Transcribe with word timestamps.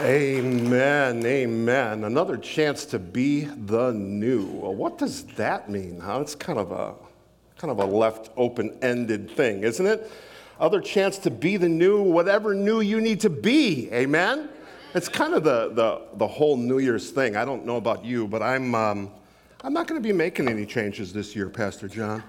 Amen, 0.00 1.24
amen. 1.24 2.04
Another 2.04 2.36
chance 2.36 2.84
to 2.84 2.98
be 2.98 3.44
the 3.44 3.92
new. 3.92 4.44
What 4.44 4.98
does 4.98 5.24
that 5.36 5.70
mean? 5.70 5.98
Huh? 5.98 6.20
It's 6.20 6.34
kind 6.34 6.58
of 6.58 6.70
a 6.70 6.94
kind 7.56 7.70
of 7.70 7.78
a 7.78 7.86
left 7.86 8.28
open-ended 8.36 9.30
thing, 9.30 9.62
isn't 9.62 9.86
it? 9.86 10.10
Other 10.60 10.82
chance 10.82 11.16
to 11.20 11.30
be 11.30 11.56
the 11.56 11.70
new, 11.70 12.02
whatever 12.02 12.54
new 12.54 12.80
you 12.80 13.00
need 13.00 13.20
to 13.20 13.30
be. 13.30 13.88
Amen. 13.90 14.50
It's 14.94 15.08
kind 15.08 15.32
of 15.32 15.44
the 15.44 15.70
the, 15.72 16.02
the 16.18 16.26
whole 16.26 16.58
New 16.58 16.78
Year's 16.78 17.10
thing. 17.10 17.34
I 17.34 17.46
don't 17.46 17.64
know 17.64 17.78
about 17.78 18.04
you, 18.04 18.28
but 18.28 18.42
I'm 18.42 18.74
um, 18.74 19.10
I'm 19.62 19.72
not 19.72 19.86
going 19.86 20.00
to 20.00 20.06
be 20.06 20.12
making 20.12 20.46
any 20.46 20.66
changes 20.66 21.10
this 21.10 21.34
year, 21.34 21.48
Pastor 21.48 21.88
John. 21.88 22.22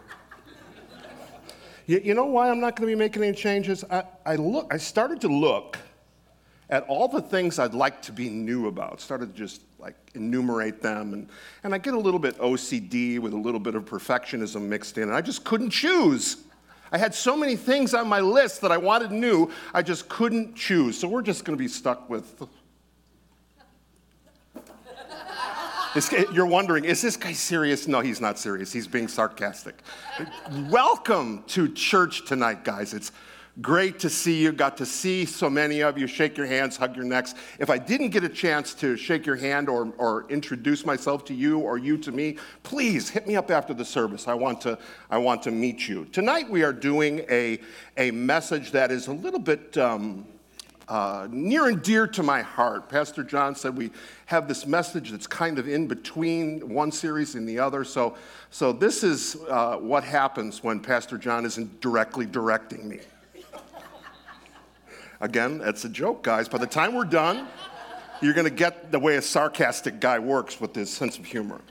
you, 1.86 2.00
you 2.00 2.14
know 2.14 2.28
why 2.28 2.50
I'm 2.50 2.62
not 2.62 2.78
going 2.78 2.90
to 2.90 2.96
be 2.96 2.98
making 2.98 3.24
any 3.24 3.36
changes? 3.36 3.84
I, 3.92 4.06
I 4.26 4.36
look. 4.38 4.74
I 4.74 4.78
started 4.78 5.20
to 5.22 5.28
look 5.28 5.78
at 6.70 6.84
all 6.84 7.08
the 7.08 7.22
things 7.22 7.60
I'd 7.60 7.74
like 7.74 8.02
to 8.04 8.12
be 8.12 8.30
new 8.30 8.68
about. 8.68 9.00
Started 9.00 9.34
to 9.34 9.38
just 9.38 9.62
like 9.80 9.96
enumerate 10.16 10.82
them. 10.82 11.14
And, 11.14 11.30
and 11.64 11.74
I 11.74 11.78
get 11.78 11.94
a 11.94 12.00
little 12.00 12.20
bit 12.20 12.38
OCD 12.40 13.20
with 13.20 13.34
a 13.34 13.38
little 13.38 13.60
bit 13.60 13.76
of 13.76 13.86
perfectionism 13.86 14.64
mixed 14.64 14.98
in. 14.98 15.04
And 15.04 15.14
I 15.14 15.22
just 15.22 15.44
couldn't 15.46 15.70
choose. 15.70 16.38
I 16.92 16.98
had 16.98 17.14
so 17.14 17.36
many 17.36 17.56
things 17.56 17.94
on 17.94 18.08
my 18.08 18.20
list 18.20 18.62
that 18.62 18.72
I 18.72 18.78
wanted 18.78 19.12
new, 19.12 19.52
I 19.74 19.82
just 19.82 20.08
couldn't 20.10 20.56
choose. 20.56 20.98
So 20.98 21.08
we're 21.08 21.22
just 21.22 21.46
going 21.46 21.58
to 21.58 21.62
be 21.62 21.68
stuck 21.68 22.10
with. 22.10 22.44
This, 25.94 26.12
you're 26.32 26.46
wondering, 26.46 26.86
is 26.86 27.02
this 27.02 27.18
guy 27.18 27.32
serious? 27.32 27.88
No, 27.88 28.02
he's 28.02 28.22
not 28.22 28.38
serious. 28.38 28.72
He's 28.72 28.86
being 28.86 29.08
sarcastic. 29.08 29.82
Welcome 30.70 31.44
to 31.48 31.74
church 31.74 32.26
tonight, 32.26 32.64
guys. 32.64 32.94
It's 32.94 33.12
Great 33.60 33.98
to 34.00 34.10
see 34.10 34.44
you. 34.44 34.52
Got 34.52 34.78
to 34.78 34.86
see 34.86 35.26
so 35.26 35.50
many 35.50 35.82
of 35.82 35.98
you. 35.98 36.06
Shake 36.06 36.38
your 36.38 36.46
hands, 36.46 36.78
hug 36.78 36.96
your 36.96 37.06
necks. 37.06 37.34
If 37.58 37.72
I 37.72 37.80
didn't 37.80 38.10
get 38.10 38.24
a 38.24 38.30
chance 38.30 38.76
to 38.76 38.96
shake 38.96 39.26
your 39.26 39.36
hand 39.36 39.68
or, 39.68 39.92
or 39.98 40.30
introduce 40.30 40.86
myself 40.86 41.26
to 41.26 41.34
you 41.34 41.58
or 41.58 41.80
you 41.80 41.98
to 41.98 42.12
me, 42.12 42.38
please 42.62 43.10
hit 43.10 43.26
me 43.26 43.36
up 43.36 43.50
after 43.50 43.74
the 43.74 43.84
service. 43.84 44.28
I 44.28 44.36
want 44.36 44.62
to, 44.62 44.78
I 45.10 45.18
want 45.18 45.42
to 45.44 45.52
meet 45.52 45.88
you. 45.88 46.06
Tonight 46.06 46.48
we 46.48 46.62
are 46.62 46.74
doing 46.74 47.26
a, 47.32 47.60
a 47.98 48.12
message 48.12 48.72
that 48.72 48.92
is 48.92 49.08
a 49.08 49.14
little 49.14 49.40
bit 49.40 49.76
um, 49.76 50.28
uh, 50.88 51.28
near 51.32 51.68
and 51.68 51.82
dear 51.82 52.06
to 52.06 52.22
my 52.22 52.44
heart. 52.44 52.90
Pastor 52.90 53.24
John 53.24 53.56
said 53.56 53.76
we 53.76 53.90
have 54.28 54.48
this 54.48 54.68
message 54.68 55.10
that's 55.10 55.26
kind 55.26 55.58
of 55.58 55.68
in 55.68 55.88
between 55.88 56.70
one 56.70 56.92
series 56.92 57.34
and 57.34 57.50
the 57.50 57.58
other. 57.58 57.84
So, 57.84 58.18
so 58.52 58.72
this 58.72 59.04
is 59.04 59.36
uh, 59.50 59.78
what 59.78 60.04
happens 60.04 60.64
when 60.64 60.80
Pastor 60.80 61.18
John 61.18 61.44
isn't 61.44 61.82
directly 61.82 62.28
directing 62.28 62.88
me. 62.88 63.00
Again, 65.20 65.58
that's 65.58 65.84
a 65.84 65.90
joke, 65.90 66.24
guys. 66.24 66.48
By 66.48 66.60
the 66.60 66.68
time 66.68 66.94
we're 66.94 67.06
done, 67.06 67.48
you're 68.22 68.34
going 68.34 68.46
to 68.46 68.52
get 68.52 68.92
the 68.92 69.00
way 69.00 69.16
a 69.16 69.22
sarcastic 69.22 70.00
guy 70.00 70.20
works 70.20 70.62
with 70.62 70.76
his 70.76 70.92
sense 70.92 71.18
of 71.18 71.26
humor. 71.26 71.62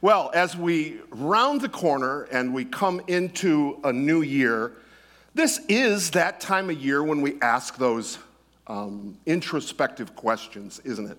Well, 0.00 0.30
as 0.34 0.56
we 0.56 1.00
round 1.10 1.60
the 1.60 1.68
corner 1.68 2.24
and 2.24 2.52
we 2.52 2.64
come 2.64 3.00
into 3.06 3.78
a 3.84 3.92
new 3.92 4.22
year, 4.22 4.72
this 5.34 5.60
is 5.68 6.10
that 6.10 6.40
time 6.40 6.70
of 6.70 6.76
year 6.76 7.02
when 7.02 7.22
we 7.22 7.40
ask 7.40 7.76
those 7.76 8.18
um, 8.66 9.16
introspective 9.26 10.14
questions, 10.14 10.80
isn't 10.84 11.10
it? 11.10 11.18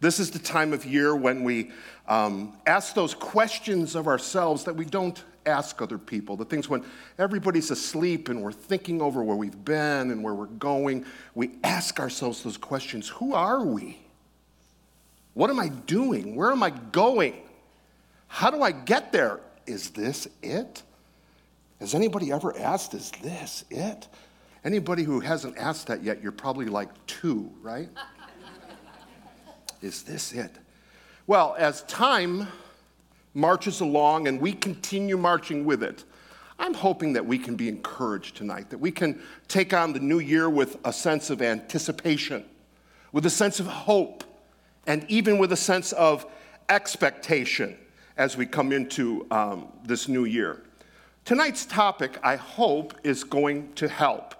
This 0.00 0.20
is 0.20 0.30
the 0.30 0.38
time 0.38 0.72
of 0.72 0.84
year 0.84 1.16
when 1.16 1.42
we 1.42 1.70
um, 2.06 2.52
ask 2.66 2.94
those 2.94 3.14
questions 3.14 3.94
of 3.94 4.06
ourselves 4.06 4.64
that 4.64 4.76
we 4.76 4.84
don't 4.84 5.22
ask 5.46 5.80
other 5.80 5.98
people, 5.98 6.36
the 6.36 6.44
things 6.44 6.68
when 6.68 6.84
everybody's 7.18 7.70
asleep 7.70 8.28
and 8.28 8.42
we're 8.42 8.52
thinking 8.52 9.00
over 9.00 9.22
where 9.22 9.36
we've 9.36 9.64
been 9.64 10.10
and 10.10 10.22
where 10.22 10.34
we're 10.34 10.46
going, 10.46 11.04
we 11.34 11.52
ask 11.64 12.00
ourselves 12.00 12.42
those 12.42 12.56
questions 12.56 13.08
Who 13.08 13.34
are 13.34 13.64
we? 13.64 13.98
What 15.34 15.50
am 15.50 15.60
I 15.60 15.68
doing? 15.68 16.34
Where 16.34 16.50
am 16.50 16.62
I 16.62 16.70
going? 16.70 17.34
How 18.28 18.50
do 18.50 18.62
I 18.62 18.72
get 18.72 19.12
there? 19.12 19.40
Is 19.66 19.90
this 19.90 20.28
it? 20.42 20.82
Has 21.80 21.94
anybody 21.94 22.32
ever 22.32 22.56
asked, 22.58 22.94
Is 22.94 23.10
this 23.22 23.64
it? 23.70 24.08
Anybody 24.64 25.04
who 25.04 25.20
hasn't 25.20 25.56
asked 25.58 25.86
that 25.86 26.02
yet, 26.02 26.22
you're 26.22 26.32
probably 26.32 26.66
like 26.66 26.88
two, 27.06 27.52
right? 27.62 27.88
Is 29.82 30.02
this 30.02 30.32
it? 30.32 30.50
Well, 31.28 31.54
as 31.58 31.82
time 31.82 32.48
marches 33.36 33.80
along 33.82 34.26
and 34.26 34.40
we 34.40 34.52
continue 34.52 35.18
marching 35.18 35.64
with 35.64 35.82
it, 35.82 36.04
I'm 36.58 36.72
hoping 36.72 37.12
that 37.12 37.26
we 37.26 37.38
can 37.38 37.54
be 37.54 37.68
encouraged 37.68 38.34
tonight, 38.34 38.70
that 38.70 38.78
we 38.78 38.90
can 38.90 39.20
take 39.46 39.74
on 39.74 39.92
the 39.92 40.00
new 40.00 40.20
year 40.20 40.48
with 40.48 40.78
a 40.84 40.92
sense 40.92 41.28
of 41.28 41.42
anticipation, 41.42 42.44
with 43.12 43.26
a 43.26 43.30
sense 43.30 43.60
of 43.60 43.66
hope, 43.66 44.24
and 44.86 45.04
even 45.10 45.36
with 45.36 45.52
a 45.52 45.56
sense 45.56 45.92
of 45.92 46.24
expectation 46.70 47.76
as 48.16 48.38
we 48.38 48.46
come 48.46 48.72
into 48.72 49.26
um, 49.30 49.68
this 49.84 50.08
new 50.08 50.24
year. 50.24 50.62
Tonight's 51.26 51.66
topic, 51.66 52.18
I 52.22 52.36
hope, 52.36 52.94
is 53.04 53.22
going 53.22 53.74
to 53.74 53.86
help. 53.86 54.34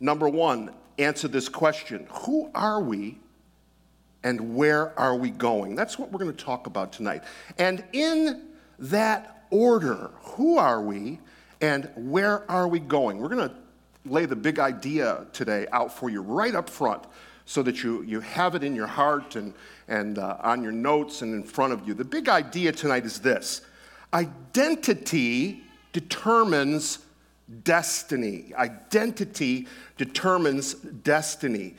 Number 0.00 0.28
one, 0.28 0.74
answer 0.98 1.28
this 1.28 1.48
question 1.48 2.08
Who 2.10 2.50
are 2.54 2.80
we 2.80 3.18
and 4.24 4.56
where 4.56 4.98
are 4.98 5.14
we 5.14 5.30
going? 5.30 5.76
That's 5.76 5.98
what 5.98 6.10
we're 6.10 6.18
going 6.18 6.34
to 6.34 6.44
talk 6.44 6.66
about 6.66 6.92
tonight. 6.92 7.22
And 7.58 7.84
in 7.92 8.48
that 8.78 9.44
order, 9.50 10.10
who 10.22 10.58
are 10.58 10.82
we 10.82 11.20
and 11.60 11.90
where 11.94 12.50
are 12.50 12.66
we 12.66 12.80
going? 12.80 13.18
We're 13.18 13.28
going 13.28 13.48
to 13.48 13.54
lay 14.06 14.26
the 14.26 14.36
big 14.36 14.58
idea 14.58 15.26
today 15.32 15.66
out 15.72 15.96
for 15.96 16.10
you 16.10 16.22
right 16.22 16.54
up 16.54 16.68
front 16.68 17.04
so 17.44 17.62
that 17.62 17.82
you, 17.82 18.02
you 18.02 18.20
have 18.20 18.54
it 18.54 18.64
in 18.64 18.74
your 18.74 18.86
heart 18.86 19.36
and, 19.36 19.52
and 19.88 20.18
uh, 20.18 20.38
on 20.40 20.62
your 20.62 20.72
notes 20.72 21.20
and 21.20 21.34
in 21.34 21.42
front 21.42 21.74
of 21.74 21.86
you. 21.86 21.92
The 21.92 22.04
big 22.04 22.28
idea 22.28 22.72
tonight 22.72 23.04
is 23.04 23.20
this 23.20 23.60
identity 24.14 25.62
determines 25.92 27.00
destiny. 27.62 28.54
Identity 28.56 29.68
determines 29.98 30.74
destiny. 30.74 31.74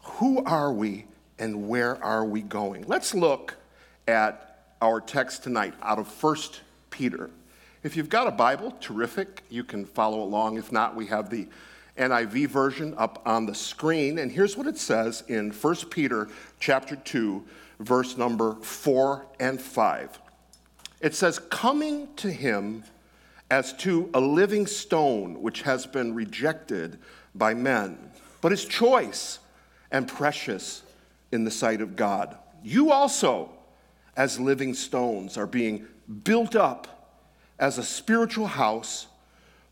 Who 0.00 0.42
are 0.44 0.72
we 0.72 1.06
and 1.38 1.68
where 1.68 2.02
are 2.02 2.24
we 2.24 2.42
going? 2.42 2.84
Let's 2.86 3.14
look 3.14 3.56
at 4.08 4.64
our 4.80 5.00
text 5.00 5.42
tonight 5.42 5.74
out 5.82 5.98
of 5.98 6.22
1 6.22 6.36
Peter. 6.90 7.30
If 7.82 7.96
you've 7.96 8.08
got 8.08 8.26
a 8.26 8.32
Bible, 8.32 8.72
terrific. 8.80 9.42
You 9.48 9.64
can 9.64 9.84
follow 9.84 10.22
along. 10.22 10.58
If 10.58 10.72
not, 10.72 10.96
we 10.96 11.06
have 11.06 11.30
the 11.30 11.46
NIV 11.96 12.48
version 12.48 12.94
up 12.98 13.22
on 13.24 13.46
the 13.46 13.54
screen. 13.54 14.18
And 14.18 14.30
here's 14.30 14.56
what 14.56 14.66
it 14.66 14.78
says 14.78 15.22
in 15.28 15.50
1 15.50 15.74
Peter 15.90 16.28
chapter 16.58 16.96
2, 16.96 17.44
verse 17.80 18.16
number 18.16 18.54
4 18.56 19.26
and 19.40 19.60
5. 19.60 20.18
It 21.00 21.14
says, 21.14 21.38
Coming 21.38 22.08
to 22.16 22.30
him 22.30 22.84
as 23.50 23.72
to 23.74 24.10
a 24.14 24.20
living 24.20 24.66
stone 24.66 25.40
which 25.40 25.62
has 25.62 25.86
been 25.86 26.14
rejected 26.14 26.98
by 27.34 27.54
men, 27.54 27.98
but 28.40 28.52
is 28.52 28.64
choice 28.64 29.38
and 29.90 30.08
precious 30.08 30.82
in 31.32 31.44
the 31.44 31.50
sight 31.50 31.80
of 31.80 31.96
God. 31.96 32.36
You 32.62 32.92
also, 32.92 33.50
as 34.16 34.40
living 34.40 34.74
stones, 34.74 35.36
are 35.36 35.46
being 35.46 35.86
built 36.24 36.56
up 36.56 37.14
as 37.58 37.78
a 37.78 37.82
spiritual 37.82 38.46
house 38.46 39.06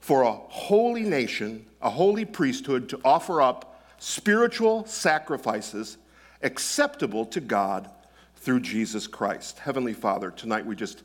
for 0.01 0.23
a 0.23 0.33
holy 0.33 1.03
nation, 1.03 1.67
a 1.81 1.91
holy 1.91 2.25
priesthood 2.25 2.89
to 2.91 3.01
offer 3.05 3.41
up 3.41 3.81
spiritual 3.99 4.85
sacrifices 4.87 5.97
acceptable 6.43 7.25
to 7.25 7.41
God 7.41 7.91
through 8.37 8.61
Jesus 8.61 9.07
Christ. 9.07 9.59
Heavenly 9.59 9.95
Father, 9.95 10.31
tonight 10.31 10.67
we 10.67 10.77
just 10.77 11.03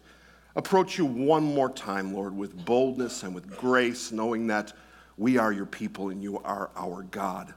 approach 0.55 0.97
you 0.97 1.05
one 1.05 1.43
more 1.43 1.69
time, 1.69 2.13
Lord, 2.13 2.35
with 2.35 2.65
boldness 2.65 3.23
and 3.23 3.33
with 3.33 3.55
grace, 3.55 4.11
knowing 4.11 4.47
that 4.47 4.73
we 5.17 5.37
are 5.37 5.53
your 5.53 5.65
people 5.65 6.09
and 6.09 6.21
you 6.21 6.39
are 6.39 6.69
our 6.75 7.03
God. 7.03 7.53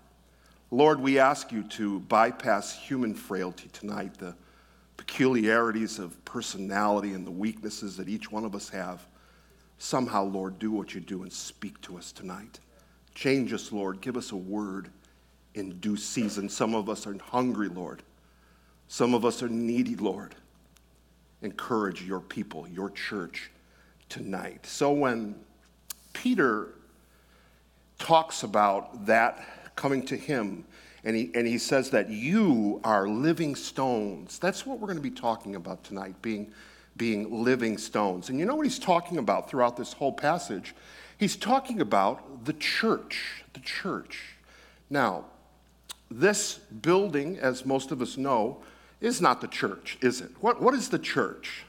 Lord, 0.72 1.00
we 1.00 1.18
ask 1.18 1.52
you 1.52 1.64
to 1.64 2.00
bypass 2.00 2.74
human 2.74 3.12
frailty 3.12 3.68
tonight, 3.74 4.14
the 4.16 4.34
peculiarities 4.96 5.98
of 5.98 6.24
personality 6.24 7.12
and 7.12 7.26
the 7.26 7.30
weaknesses 7.30 7.98
that 7.98 8.08
each 8.08 8.32
one 8.32 8.46
of 8.46 8.54
us 8.54 8.70
have. 8.70 9.06
Somehow, 9.76 10.24
Lord, 10.24 10.58
do 10.58 10.70
what 10.70 10.94
you 10.94 11.00
do 11.00 11.24
and 11.24 11.30
speak 11.30 11.78
to 11.82 11.98
us 11.98 12.10
tonight. 12.10 12.58
Change 13.14 13.52
us, 13.52 13.70
Lord. 13.70 14.00
Give 14.00 14.16
us 14.16 14.32
a 14.32 14.36
word 14.36 14.88
in 15.54 15.78
due 15.80 15.98
season. 15.98 16.48
Some 16.48 16.74
of 16.74 16.88
us 16.88 17.06
are 17.06 17.18
hungry, 17.18 17.68
Lord. 17.68 18.02
Some 18.88 19.12
of 19.12 19.26
us 19.26 19.42
are 19.42 19.50
needy, 19.50 19.96
Lord. 19.96 20.34
Encourage 21.42 22.02
your 22.02 22.20
people, 22.20 22.66
your 22.66 22.88
church 22.88 23.50
tonight. 24.08 24.64
So 24.64 24.90
when 24.90 25.34
Peter 26.14 26.68
talks 27.98 28.42
about 28.42 29.04
that 29.04 29.61
coming 29.76 30.04
to 30.06 30.16
him. 30.16 30.64
And 31.04 31.16
he, 31.16 31.30
and 31.34 31.46
he 31.46 31.58
says 31.58 31.90
that 31.90 32.10
you 32.10 32.80
are 32.84 33.08
living 33.08 33.56
stones. 33.56 34.38
That's 34.38 34.64
what 34.64 34.78
we're 34.78 34.86
going 34.86 34.98
to 34.98 35.02
be 35.02 35.10
talking 35.10 35.56
about 35.56 35.82
tonight, 35.82 36.14
being, 36.22 36.52
being 36.96 37.42
living 37.42 37.76
stones. 37.76 38.28
And 38.28 38.38
you 38.38 38.44
know 38.46 38.54
what 38.54 38.66
he's 38.66 38.78
talking 38.78 39.18
about 39.18 39.50
throughout 39.50 39.76
this 39.76 39.92
whole 39.92 40.12
passage? 40.12 40.74
He's 41.18 41.36
talking 41.36 41.80
about 41.80 42.44
the 42.44 42.52
church, 42.52 43.44
the 43.52 43.60
church. 43.60 44.36
Now, 44.90 45.24
this 46.10 46.58
building, 46.58 47.38
as 47.38 47.66
most 47.66 47.90
of 47.90 48.00
us 48.02 48.16
know, 48.16 48.62
is 49.00 49.20
not 49.20 49.40
the 49.40 49.48
church, 49.48 49.98
is 50.00 50.20
it? 50.20 50.30
What, 50.40 50.62
what 50.62 50.74
is 50.74 50.88
the 50.88 50.98
church? 50.98 51.64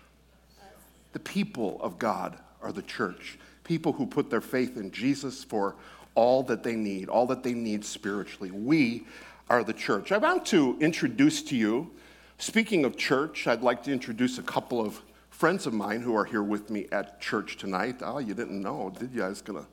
The 1.13 1.19
people 1.19 1.79
of 1.81 1.97
God 1.97 2.37
are 2.61 2.71
the 2.71 2.81
church. 2.81 3.39
People 3.63 3.93
who 3.93 4.05
put 4.05 4.29
their 4.29 4.41
faith 4.41 4.77
in 4.77 4.91
Jesus 4.91 5.43
for 5.43 5.75
all 6.15 6.43
that 6.43 6.63
they 6.63 6.75
need, 6.75 7.09
all 7.09 7.25
that 7.27 7.43
they 7.43 7.53
need 7.53 7.83
spiritually. 7.83 8.51
We 8.51 9.05
are 9.49 9.63
the 9.63 9.73
church. 9.73 10.11
I 10.11 10.17
want 10.17 10.45
to 10.47 10.77
introduce 10.79 11.41
to 11.43 11.55
you, 11.55 11.91
speaking 12.37 12.85
of 12.85 12.97
church, 12.97 13.47
I'd 13.47 13.61
like 13.61 13.83
to 13.83 13.91
introduce 13.91 14.37
a 14.37 14.43
couple 14.43 14.79
of 14.79 15.01
friends 15.29 15.65
of 15.65 15.73
mine 15.73 16.01
who 16.01 16.15
are 16.15 16.25
here 16.25 16.43
with 16.43 16.69
me 16.69 16.87
at 16.91 17.19
church 17.19 17.57
tonight. 17.57 17.97
Oh, 18.01 18.19
you 18.19 18.33
didn't 18.33 18.61
know, 18.61 18.93
did 18.97 19.13
you? 19.13 19.23
I 19.23 19.29
was 19.29 19.41
going 19.41 19.63
to 19.63 19.67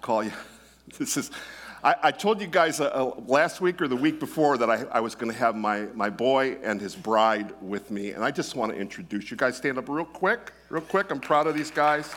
call 0.00 0.24
you. 0.24 0.32
This 0.98 1.16
is, 1.16 1.30
I, 1.84 1.94
I 2.02 2.10
told 2.10 2.40
you 2.40 2.48
guys 2.48 2.80
uh, 2.80 2.86
uh, 2.86 3.20
last 3.28 3.60
week 3.60 3.80
or 3.80 3.86
the 3.86 3.96
week 3.96 4.18
before 4.18 4.58
that 4.58 4.68
I, 4.68 4.84
I 4.90 4.98
was 4.98 5.14
going 5.14 5.30
to 5.30 5.38
have 5.38 5.54
my, 5.54 5.82
my 5.94 6.10
boy 6.10 6.58
and 6.64 6.80
his 6.80 6.96
bride 6.96 7.54
with 7.62 7.92
me, 7.92 8.10
and 8.10 8.24
I 8.24 8.32
just 8.32 8.56
want 8.56 8.72
to 8.72 8.78
introduce 8.78 9.30
you 9.30 9.36
guys. 9.36 9.56
Stand 9.56 9.78
up 9.78 9.88
real 9.88 10.04
quick, 10.04 10.52
real 10.70 10.82
quick. 10.82 11.12
I'm 11.12 11.20
proud 11.20 11.46
of 11.46 11.54
these 11.54 11.70
guys. 11.70 12.12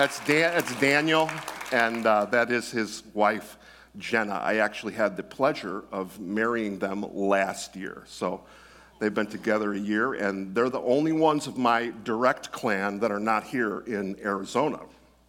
That's, 0.00 0.18
Dan, 0.20 0.54
that's 0.54 0.74
Daniel, 0.80 1.30
and 1.72 2.06
uh, 2.06 2.24
that 2.24 2.50
is 2.50 2.70
his 2.70 3.02
wife, 3.12 3.58
Jenna. 3.98 4.32
I 4.32 4.56
actually 4.56 4.94
had 4.94 5.14
the 5.14 5.22
pleasure 5.22 5.84
of 5.92 6.18
marrying 6.18 6.78
them 6.78 7.04
last 7.12 7.76
year. 7.76 8.04
So 8.06 8.40
They've 8.98 9.12
been 9.12 9.26
together 9.26 9.74
a 9.74 9.78
year, 9.78 10.14
and 10.14 10.54
they're 10.54 10.70
the 10.70 10.80
only 10.80 11.12
ones 11.12 11.46
of 11.46 11.58
my 11.58 11.92
direct 12.02 12.50
clan 12.50 12.98
that 13.00 13.10
are 13.10 13.20
not 13.20 13.44
here 13.44 13.80
in 13.80 14.18
Arizona. 14.24 14.80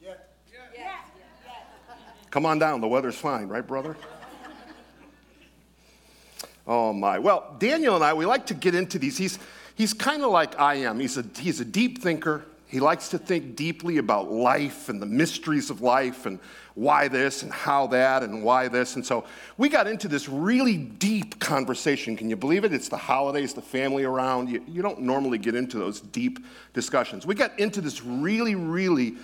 Yeah. 0.01 0.13
Yeah. 0.73 0.95
Come 2.29 2.45
on 2.45 2.57
down, 2.57 2.79
the 2.79 2.87
weather's 2.87 3.17
fine, 3.17 3.49
right, 3.49 3.67
brother? 3.67 3.97
Oh 6.65 6.93
my. 6.93 7.19
Well, 7.19 7.57
Daniel 7.59 7.95
and 7.95 8.05
I, 8.05 8.13
we 8.13 8.25
like 8.25 8.45
to 8.45 8.53
get 8.53 8.73
into 8.73 8.99
these. 8.99 9.17
He's, 9.17 9.37
he's 9.75 9.93
kind 9.93 10.23
of 10.23 10.31
like 10.31 10.57
I 10.57 10.75
am. 10.75 11.01
He's 11.01 11.17
a, 11.17 11.25
he's 11.37 11.59
a 11.59 11.65
deep 11.65 12.01
thinker. 12.01 12.45
He 12.71 12.79
likes 12.79 13.09
to 13.09 13.17
think 13.17 13.57
deeply 13.57 13.97
about 13.97 14.31
life 14.31 14.87
and 14.87 15.01
the 15.01 15.05
mysteries 15.05 15.69
of 15.69 15.81
life 15.81 16.25
and 16.25 16.39
why 16.73 17.09
this 17.09 17.43
and 17.43 17.51
how 17.51 17.87
that 17.87 18.23
and 18.23 18.45
why 18.45 18.69
this. 18.69 18.95
And 18.95 19.05
so 19.05 19.25
we 19.57 19.67
got 19.67 19.87
into 19.87 20.07
this 20.07 20.29
really 20.29 20.77
deep 20.77 21.37
conversation. 21.41 22.15
Can 22.15 22.29
you 22.29 22.37
believe 22.37 22.63
it? 22.63 22.73
It's 22.73 22.87
the 22.87 22.95
holidays, 22.95 23.53
the 23.53 23.61
family 23.61 24.05
around. 24.05 24.47
You, 24.47 24.63
you 24.69 24.81
don't 24.81 25.01
normally 25.01 25.37
get 25.37 25.53
into 25.53 25.79
those 25.79 25.99
deep 25.99 26.39
discussions. 26.73 27.25
We 27.25 27.35
got 27.35 27.59
into 27.59 27.81
this 27.81 28.05
really, 28.05 28.55
really 28.55 29.17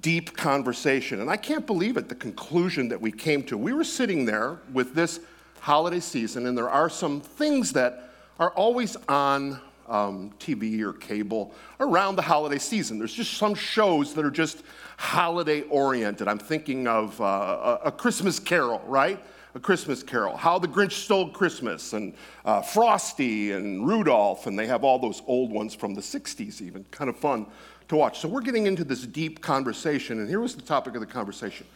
deep 0.00 0.34
conversation. 0.34 1.20
And 1.20 1.28
I 1.28 1.36
can't 1.36 1.66
believe 1.66 1.98
it, 1.98 2.08
the 2.08 2.14
conclusion 2.14 2.88
that 2.88 3.00
we 3.02 3.12
came 3.12 3.42
to. 3.44 3.58
We 3.58 3.74
were 3.74 3.84
sitting 3.84 4.24
there 4.24 4.60
with 4.72 4.94
this 4.94 5.20
holiday 5.60 6.00
season, 6.00 6.46
and 6.46 6.56
there 6.56 6.70
are 6.70 6.88
some 6.88 7.20
things 7.20 7.74
that 7.74 8.10
are 8.38 8.52
always 8.52 8.96
on 9.06 9.60
um, 9.88 10.32
TV 10.38 10.80
or 10.82 10.92
cable 10.92 11.54
around 11.80 12.16
the 12.16 12.22
holiday 12.22 12.58
season. 12.58 12.98
There's 12.98 13.12
just 13.12 13.34
some 13.34 13.54
shows 13.54 14.14
that 14.14 14.24
are 14.24 14.30
just 14.30 14.62
holiday 14.96 15.62
oriented. 15.62 16.28
I'm 16.28 16.38
thinking 16.38 16.86
of 16.86 17.20
uh, 17.20 17.78
a, 17.84 17.92
Christmas 17.92 18.38
Carol, 18.38 18.82
right? 18.86 19.22
A 19.54 19.60
Christmas 19.60 20.02
Carol, 20.02 20.36
How 20.36 20.58
the 20.58 20.68
Grinch 20.68 20.92
Stole 20.92 21.30
Christmas, 21.30 21.92
and 21.92 22.14
uh, 22.44 22.60
Frosty 22.60 23.52
and 23.52 23.86
Rudolph, 23.86 24.46
and 24.46 24.58
they 24.58 24.66
have 24.66 24.84
all 24.84 24.98
those 24.98 25.22
old 25.26 25.50
ones 25.50 25.74
from 25.74 25.94
the 25.94 26.00
60s, 26.00 26.60
even. 26.60 26.84
Kind 26.90 27.08
of 27.08 27.16
fun 27.16 27.46
to 27.88 27.96
watch. 27.96 28.18
So 28.18 28.28
we're 28.28 28.42
getting 28.42 28.66
into 28.66 28.84
this 28.84 29.06
deep 29.06 29.40
conversation, 29.40 30.18
and 30.20 30.28
here 30.28 30.40
was 30.40 30.54
the 30.54 30.62
topic 30.62 30.94
of 30.94 31.00
the 31.00 31.06
conversation 31.06 31.66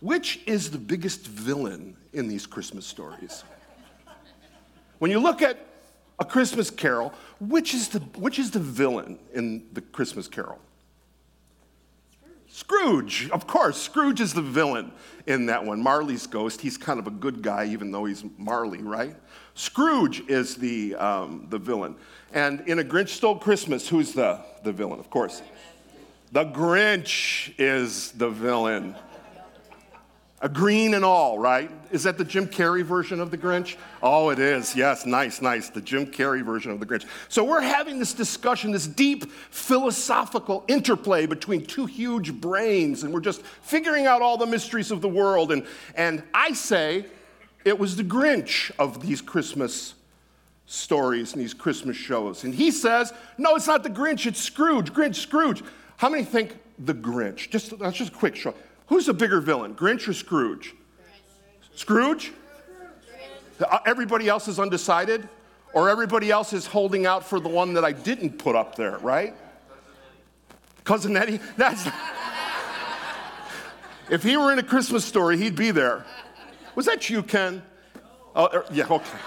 Which 0.00 0.40
is 0.46 0.70
the 0.70 0.78
biggest 0.78 1.26
villain 1.26 1.96
in 2.12 2.28
these 2.28 2.46
Christmas 2.46 2.86
stories? 2.86 3.44
When 4.98 5.10
you 5.10 5.18
look 5.18 5.42
at 5.42 5.58
a 6.18 6.24
Christmas 6.24 6.70
Carol, 6.70 7.12
which 7.40 7.74
is 7.74 7.88
the, 7.88 8.00
which 8.18 8.38
is 8.38 8.50
the 8.50 8.58
villain 8.58 9.18
in 9.32 9.66
the 9.72 9.80
Christmas 9.80 10.28
Carol? 10.28 10.58
Scrooge, 12.48 13.30
of 13.30 13.46
course. 13.46 13.80
Scrooge 13.80 14.20
is 14.20 14.34
the 14.34 14.42
villain 14.42 14.92
in 15.26 15.46
that 15.46 15.64
one. 15.64 15.82
Marley's 15.82 16.26
ghost, 16.26 16.60
he's 16.60 16.76
kind 16.76 17.00
of 17.00 17.06
a 17.06 17.10
good 17.10 17.40
guy, 17.40 17.64
even 17.64 17.90
though 17.90 18.04
he's 18.04 18.24
Marley, 18.36 18.82
right? 18.82 19.16
Scrooge 19.54 20.20
is 20.28 20.56
the, 20.56 20.94
um, 20.96 21.46
the 21.48 21.58
villain. 21.58 21.96
And 22.34 22.60
in 22.68 22.78
A 22.78 22.84
Grinch 22.84 23.08
Stole 23.08 23.38
Christmas, 23.38 23.88
who's 23.88 24.12
the, 24.12 24.38
the 24.64 24.72
villain? 24.72 25.00
Of 25.00 25.08
course. 25.08 25.40
The 26.32 26.44
Grinch 26.44 27.54
is 27.58 28.12
the 28.12 28.28
villain. 28.28 28.96
A 30.42 30.48
green 30.48 30.94
and 30.94 31.04
all, 31.04 31.38
right? 31.38 31.70
Is 31.92 32.02
that 32.02 32.18
the 32.18 32.24
Jim 32.24 32.48
Carrey 32.48 32.82
version 32.82 33.20
of 33.20 33.30
the 33.30 33.38
Grinch? 33.38 33.76
Oh, 34.02 34.30
it 34.30 34.40
is. 34.40 34.74
Yes, 34.74 35.06
nice, 35.06 35.40
nice. 35.40 35.68
The 35.68 35.80
Jim 35.80 36.04
Carrey 36.04 36.44
version 36.44 36.72
of 36.72 36.80
the 36.80 36.86
Grinch. 36.86 37.06
So 37.28 37.44
we're 37.44 37.60
having 37.60 38.00
this 38.00 38.12
discussion, 38.12 38.72
this 38.72 38.88
deep 38.88 39.30
philosophical 39.50 40.64
interplay 40.66 41.26
between 41.26 41.64
two 41.64 41.86
huge 41.86 42.32
brains, 42.32 43.04
and 43.04 43.14
we're 43.14 43.20
just 43.20 43.42
figuring 43.42 44.06
out 44.06 44.20
all 44.20 44.36
the 44.36 44.46
mysteries 44.46 44.90
of 44.90 45.00
the 45.00 45.08
world. 45.08 45.52
And, 45.52 45.64
and 45.94 46.24
I 46.34 46.54
say 46.54 47.06
it 47.64 47.78
was 47.78 47.94
the 47.94 48.04
Grinch 48.04 48.72
of 48.80 49.00
these 49.00 49.22
Christmas 49.22 49.94
stories 50.66 51.34
and 51.34 51.40
these 51.40 51.54
Christmas 51.54 51.96
shows. 51.96 52.42
And 52.42 52.52
he 52.52 52.72
says, 52.72 53.12
no, 53.38 53.54
it's 53.54 53.68
not 53.68 53.84
the 53.84 53.90
Grinch, 53.90 54.26
it's 54.26 54.40
Scrooge. 54.40 54.92
Grinch, 54.92 55.16
Scrooge. 55.16 55.62
How 55.98 56.08
many 56.08 56.24
think 56.24 56.56
the 56.80 56.94
Grinch? 56.94 57.48
Just, 57.50 57.78
that's 57.78 57.96
just 57.96 58.12
a 58.12 58.16
quick 58.16 58.34
show. 58.34 58.54
Who's 58.88 59.06
the 59.06 59.14
bigger 59.14 59.40
villain, 59.40 59.74
Grinch 59.74 60.08
or 60.08 60.12
Scrooge? 60.12 60.74
Scrooge? 61.74 62.32
Uh, 63.60 63.78
everybody 63.86 64.28
else 64.28 64.48
is 64.48 64.58
undecided? 64.58 65.28
Or 65.72 65.88
everybody 65.88 66.30
else 66.30 66.52
is 66.52 66.66
holding 66.66 67.06
out 67.06 67.24
for 67.24 67.40
the 67.40 67.48
one 67.48 67.74
that 67.74 67.84
I 67.84 67.92
didn't 67.92 68.38
put 68.38 68.54
up 68.54 68.74
there, 68.74 68.98
right? 68.98 69.34
Cousin 70.84 71.16
Eddie? 71.16 71.40
That's. 71.56 71.88
if 74.10 74.22
he 74.22 74.36
were 74.36 74.52
in 74.52 74.58
a 74.58 74.62
Christmas 74.62 75.04
story, 75.04 75.38
he'd 75.38 75.56
be 75.56 75.70
there. 75.70 76.04
Was 76.74 76.86
that 76.86 77.08
you, 77.08 77.22
Ken? 77.22 77.62
Oh, 78.34 78.48
er, 78.52 78.64
yeah, 78.70 78.86
okay. 78.88 79.18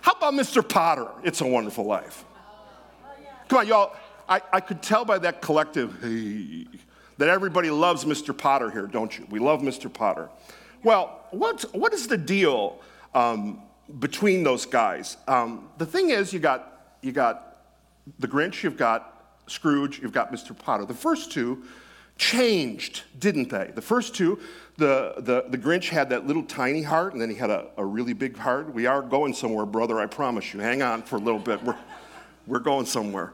How 0.00 0.12
about 0.12 0.34
Mr. 0.34 0.66
Potter? 0.66 1.08
It's 1.22 1.40
a 1.40 1.46
Wonderful 1.46 1.84
Life. 1.84 2.24
Come 3.48 3.58
on, 3.58 3.66
y'all. 3.66 3.96
I, 4.28 4.42
I 4.52 4.60
could 4.60 4.82
tell 4.82 5.04
by 5.04 5.18
that 5.18 5.40
collective, 5.40 5.98
hey, 6.02 6.66
that 7.18 7.28
everybody 7.28 7.70
loves 7.70 8.04
Mr. 8.04 8.36
Potter 8.36 8.70
here, 8.70 8.86
don't 8.86 9.16
you? 9.18 9.26
We 9.28 9.38
love 9.38 9.60
Mr. 9.60 9.92
Potter. 9.92 10.28
Well, 10.82 11.24
what's, 11.32 11.64
what 11.72 11.92
is 11.92 12.06
the 12.06 12.16
deal 12.16 12.80
um, 13.14 13.60
between 13.98 14.44
those 14.44 14.64
guys? 14.64 15.16
Um, 15.26 15.68
the 15.78 15.86
thing 15.86 16.10
is, 16.10 16.32
you 16.32 16.38
got, 16.38 16.96
you 17.02 17.12
got 17.12 17.56
the 18.18 18.28
Grinch, 18.28 18.62
you've 18.62 18.76
got 18.76 19.36
Scrooge, 19.48 19.98
you've 20.00 20.12
got 20.12 20.32
Mr. 20.32 20.56
Potter. 20.56 20.84
The 20.84 20.94
first 20.94 21.32
two 21.32 21.64
changed, 22.16 23.02
didn't 23.18 23.50
they? 23.50 23.72
The 23.74 23.82
first 23.82 24.14
two, 24.14 24.38
the, 24.76 25.14
the, 25.18 25.46
the 25.48 25.58
Grinch 25.58 25.88
had 25.88 26.10
that 26.10 26.26
little 26.26 26.44
tiny 26.44 26.82
heart, 26.82 27.12
and 27.12 27.20
then 27.20 27.30
he 27.30 27.36
had 27.36 27.50
a, 27.50 27.66
a 27.76 27.84
really 27.84 28.12
big 28.12 28.36
heart. 28.36 28.72
We 28.72 28.86
are 28.86 29.02
going 29.02 29.34
somewhere, 29.34 29.66
brother, 29.66 29.98
I 29.98 30.06
promise 30.06 30.52
you. 30.54 30.60
Hang 30.60 30.82
on 30.82 31.02
for 31.02 31.16
a 31.16 31.20
little 31.20 31.40
bit. 31.40 31.62
We're, 31.62 31.76
we're 32.46 32.58
going 32.60 32.86
somewhere. 32.86 33.32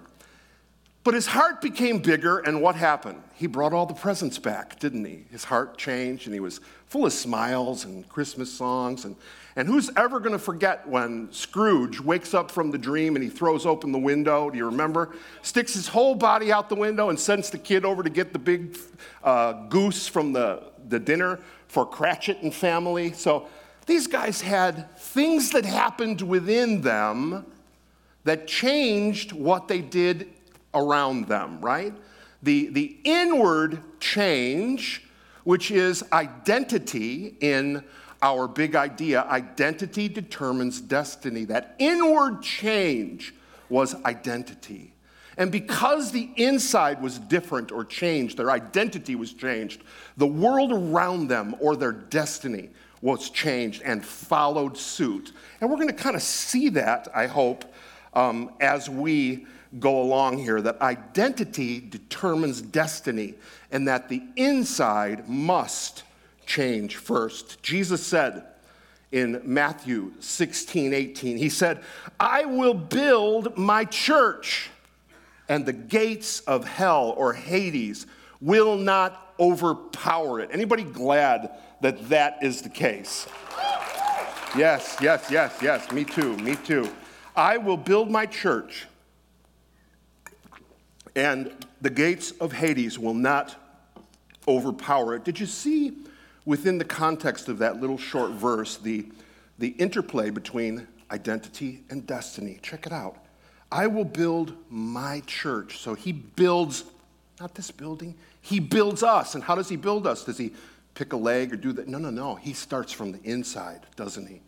But 1.04 1.12
his 1.12 1.26
heart 1.26 1.60
became 1.60 1.98
bigger, 1.98 2.38
and 2.38 2.62
what 2.62 2.76
happened? 2.76 3.22
He 3.34 3.46
brought 3.46 3.74
all 3.74 3.84
the 3.84 3.92
presents 3.92 4.38
back, 4.38 4.78
didn't 4.80 5.04
he? 5.04 5.26
His 5.30 5.44
heart 5.44 5.76
changed, 5.76 6.26
and 6.26 6.32
he 6.32 6.40
was 6.40 6.60
full 6.86 7.04
of 7.04 7.12
smiles 7.12 7.84
and 7.84 8.08
Christmas 8.08 8.50
songs. 8.50 9.04
And, 9.04 9.14
and 9.54 9.68
who's 9.68 9.90
ever 9.98 10.18
going 10.18 10.32
to 10.32 10.38
forget 10.38 10.88
when 10.88 11.30
Scrooge 11.30 12.00
wakes 12.00 12.32
up 12.32 12.50
from 12.50 12.70
the 12.70 12.78
dream 12.78 13.16
and 13.16 13.22
he 13.22 13.28
throws 13.28 13.66
open 13.66 13.92
the 13.92 13.98
window? 13.98 14.48
Do 14.48 14.56
you 14.56 14.64
remember? 14.64 15.14
Sticks 15.42 15.74
his 15.74 15.88
whole 15.88 16.14
body 16.14 16.50
out 16.50 16.70
the 16.70 16.74
window 16.74 17.10
and 17.10 17.20
sends 17.20 17.50
the 17.50 17.58
kid 17.58 17.84
over 17.84 18.02
to 18.02 18.10
get 18.10 18.32
the 18.32 18.38
big 18.38 18.78
uh, 19.22 19.52
goose 19.68 20.08
from 20.08 20.32
the, 20.32 20.62
the 20.88 20.98
dinner 20.98 21.38
for 21.68 21.84
Cratchit 21.84 22.40
and 22.40 22.54
family. 22.54 23.12
So 23.12 23.46
these 23.84 24.06
guys 24.06 24.40
had 24.40 24.96
things 24.96 25.50
that 25.50 25.66
happened 25.66 26.22
within 26.22 26.80
them 26.80 27.44
that 28.24 28.46
changed 28.46 29.32
what 29.32 29.68
they 29.68 29.82
did 29.82 30.30
around 30.74 31.28
them, 31.28 31.60
right? 31.60 31.94
The, 32.42 32.68
the 32.68 32.96
inward 33.04 33.78
change, 34.00 35.02
which 35.44 35.70
is 35.70 36.04
identity 36.12 37.36
in 37.40 37.84
our 38.22 38.48
big 38.48 38.74
idea 38.74 39.22
identity 39.24 40.08
determines 40.08 40.80
destiny. 40.80 41.44
That 41.44 41.74
inward 41.78 42.42
change 42.42 43.34
was 43.68 43.94
identity. 44.04 44.92
And 45.36 45.50
because 45.50 46.12
the 46.12 46.30
inside 46.36 47.02
was 47.02 47.18
different 47.18 47.72
or 47.72 47.84
changed, 47.84 48.36
their 48.38 48.50
identity 48.50 49.14
was 49.14 49.32
changed, 49.32 49.82
the 50.16 50.26
world 50.26 50.72
around 50.72 51.28
them 51.28 51.54
or 51.60 51.76
their 51.76 51.92
destiny 51.92 52.70
was 53.02 53.28
changed 53.30 53.82
and 53.82 54.04
followed 54.04 54.78
suit. 54.78 55.32
And 55.60 55.68
we're 55.68 55.76
going 55.76 55.88
to 55.88 55.94
kind 55.94 56.16
of 56.16 56.22
see 56.22 56.70
that, 56.70 57.08
I 57.14 57.26
hope, 57.26 57.64
um, 58.14 58.52
as 58.60 58.88
we 58.88 59.46
go 59.78 60.00
along 60.00 60.38
here 60.38 60.60
that 60.62 60.80
identity 60.80 61.80
determines 61.80 62.60
destiny 62.60 63.34
and 63.70 63.88
that 63.88 64.08
the 64.08 64.22
inside 64.36 65.28
must 65.28 66.04
change 66.46 66.96
first. 66.96 67.62
Jesus 67.62 68.04
said 68.04 68.44
in 69.12 69.40
Matthew 69.44 70.12
16, 70.20 70.92
18, 70.92 71.36
He 71.36 71.48
said, 71.48 71.80
I 72.18 72.44
will 72.44 72.74
build 72.74 73.56
my 73.56 73.84
church, 73.84 74.70
and 75.48 75.64
the 75.64 75.72
gates 75.72 76.40
of 76.40 76.64
hell 76.64 77.14
or 77.16 77.32
Hades 77.32 78.06
will 78.40 78.76
not 78.76 79.34
overpower 79.38 80.40
it. 80.40 80.50
Anybody 80.52 80.84
glad 80.84 81.50
that 81.80 82.08
that 82.08 82.38
is 82.42 82.62
the 82.62 82.68
case? 82.68 83.26
Yes, 84.56 84.96
yes, 85.00 85.30
yes, 85.30 85.58
yes. 85.60 85.90
Me 85.90 86.04
too, 86.04 86.36
me 86.38 86.56
too. 86.56 86.88
I 87.36 87.56
will 87.56 87.76
build 87.76 88.10
my 88.10 88.26
church, 88.26 88.86
and 91.16 91.52
the 91.80 91.90
gates 91.90 92.32
of 92.32 92.52
Hades 92.52 92.98
will 92.98 93.14
not 93.14 93.56
overpower 94.48 95.14
it. 95.14 95.24
Did 95.24 95.38
you 95.38 95.46
see 95.46 95.92
within 96.44 96.78
the 96.78 96.84
context 96.84 97.48
of 97.48 97.58
that 97.58 97.80
little 97.80 97.98
short 97.98 98.32
verse 98.32 98.76
the, 98.76 99.06
the 99.58 99.68
interplay 99.68 100.30
between 100.30 100.86
identity 101.10 101.84
and 101.90 102.06
destiny? 102.06 102.58
Check 102.62 102.86
it 102.86 102.92
out. 102.92 103.18
I 103.70 103.86
will 103.86 104.04
build 104.04 104.54
my 104.70 105.22
church. 105.26 105.78
So 105.78 105.94
he 105.94 106.12
builds, 106.12 106.84
not 107.40 107.54
this 107.54 107.70
building, 107.70 108.14
he 108.40 108.60
builds 108.60 109.02
us. 109.02 109.34
And 109.34 109.42
how 109.42 109.54
does 109.54 109.68
he 109.68 109.76
build 109.76 110.06
us? 110.06 110.24
Does 110.24 110.38
he 110.38 110.52
pick 110.94 111.12
a 111.12 111.16
leg 111.16 111.52
or 111.52 111.56
do 111.56 111.72
that? 111.72 111.88
No, 111.88 111.98
no, 111.98 112.10
no. 112.10 112.34
He 112.34 112.52
starts 112.52 112.92
from 112.92 113.12
the 113.12 113.20
inside, 113.22 113.80
doesn't 113.96 114.26
he? 114.26 114.40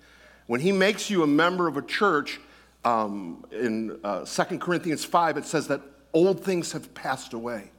When 0.47 0.61
he 0.61 0.71
makes 0.71 1.11
you 1.11 1.23
a 1.23 1.27
member 1.27 1.67
of 1.67 1.77
a 1.77 1.83
church, 1.83 2.41
um, 2.85 3.45
in 3.51 3.99
uh, 4.05 4.25
2 4.25 4.59
Corinthians 4.59 5.05
5, 5.05 5.39
it 5.39 5.45
says 5.45 5.67
that 5.67 5.81
old 6.13 6.45
things 6.45 6.73
have 6.73 6.95
passed 6.95 7.33
away. 7.33 7.71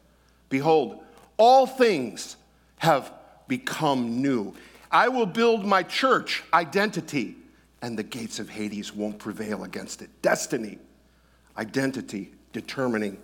Behold, 0.49 1.03
all 1.37 1.65
things 1.67 2.37
have 2.77 3.11
become 3.47 4.21
new. 4.21 4.53
I 4.91 5.09
will 5.09 5.25
build 5.25 5.65
my 5.65 5.83
church 5.83 6.43
identity, 6.53 7.35
and 7.81 7.97
the 7.97 8.03
gates 8.03 8.39
of 8.39 8.49
Hades 8.49 8.93
won't 8.93 9.19
prevail 9.19 9.63
against 9.63 10.01
it. 10.01 10.09
Destiny, 10.21 10.79
identity, 11.57 12.31
determining 12.53 13.17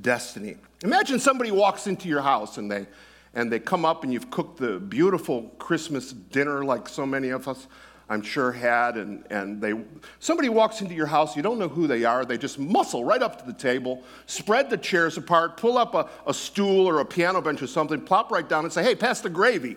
destiny. 0.00 0.56
Imagine 0.82 1.18
somebody 1.18 1.50
walks 1.50 1.86
into 1.86 2.08
your 2.08 2.22
house 2.22 2.56
and 2.58 2.70
they 2.70 2.86
and 3.32 3.52
they 3.52 3.60
come 3.60 3.84
up 3.84 4.02
and 4.02 4.12
you've 4.12 4.30
cooked 4.30 4.58
the 4.58 4.80
beautiful 4.80 5.42
Christmas 5.58 6.12
dinner 6.12 6.64
like 6.64 6.88
so 6.88 7.06
many 7.06 7.28
of 7.28 7.46
us 7.46 7.68
I'm 8.10 8.22
sure 8.22 8.50
had, 8.50 8.96
and, 8.96 9.24
and 9.30 9.62
they, 9.62 9.72
somebody 10.18 10.48
walks 10.48 10.80
into 10.80 10.94
your 10.94 11.06
house, 11.06 11.36
you 11.36 11.42
don't 11.42 11.60
know 11.60 11.68
who 11.68 11.86
they 11.86 12.04
are, 12.04 12.24
they 12.24 12.36
just 12.36 12.58
muscle 12.58 13.04
right 13.04 13.22
up 13.22 13.38
to 13.38 13.46
the 13.46 13.56
table, 13.56 14.02
spread 14.26 14.68
the 14.68 14.76
chairs 14.76 15.16
apart, 15.16 15.56
pull 15.56 15.78
up 15.78 15.94
a, 15.94 16.08
a 16.26 16.34
stool 16.34 16.88
or 16.88 16.98
a 16.98 17.04
piano 17.04 17.40
bench 17.40 17.62
or 17.62 17.68
something, 17.68 18.00
plop 18.00 18.32
right 18.32 18.48
down 18.48 18.64
and 18.64 18.72
say, 18.72 18.82
hey, 18.82 18.96
pass 18.96 19.20
the 19.20 19.30
gravy. 19.30 19.76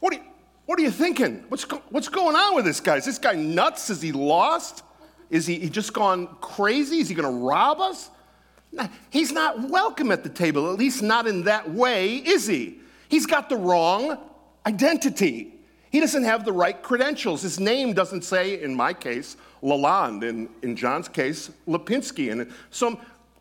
what, 0.00 0.14
are 0.14 0.16
you, 0.16 0.22
what 0.64 0.78
are 0.78 0.82
you 0.82 0.90
thinking? 0.90 1.44
What's, 1.50 1.66
go, 1.66 1.82
what's 1.90 2.08
going 2.08 2.34
on 2.34 2.54
with 2.54 2.64
this 2.64 2.80
guy? 2.80 2.96
Is 2.96 3.04
this 3.04 3.18
guy 3.18 3.34
nuts? 3.34 3.90
Is 3.90 4.00
he 4.00 4.12
lost? 4.12 4.84
Is 5.28 5.46
he, 5.46 5.58
he 5.58 5.68
just 5.68 5.92
gone 5.92 6.28
crazy? 6.40 7.00
Is 7.00 7.10
he 7.10 7.14
going 7.14 7.30
to 7.30 7.44
rob 7.44 7.78
us? 7.82 8.08
He's 9.10 9.32
not 9.32 9.68
welcome 9.68 10.10
at 10.10 10.22
the 10.22 10.30
table, 10.30 10.72
at 10.72 10.78
least 10.78 11.02
not 11.02 11.26
in 11.26 11.44
that 11.44 11.70
way, 11.70 12.16
is 12.16 12.46
he? 12.46 12.80
He's 13.10 13.26
got 13.26 13.50
the 13.50 13.56
wrong 13.56 14.16
identity. 14.64 15.52
He 15.92 16.00
doesn't 16.00 16.24
have 16.24 16.46
the 16.46 16.52
right 16.52 16.82
credentials. 16.82 17.42
His 17.42 17.60
name 17.60 17.92
doesn't 17.92 18.22
say, 18.22 18.62
in 18.62 18.74
my 18.74 18.94
case, 18.94 19.36
LaLond, 19.62 20.24
in, 20.24 20.48
in 20.62 20.74
John's 20.74 21.06
case, 21.06 21.50
Lipinski. 21.68 22.32
And 22.32 22.50
so 22.70 22.98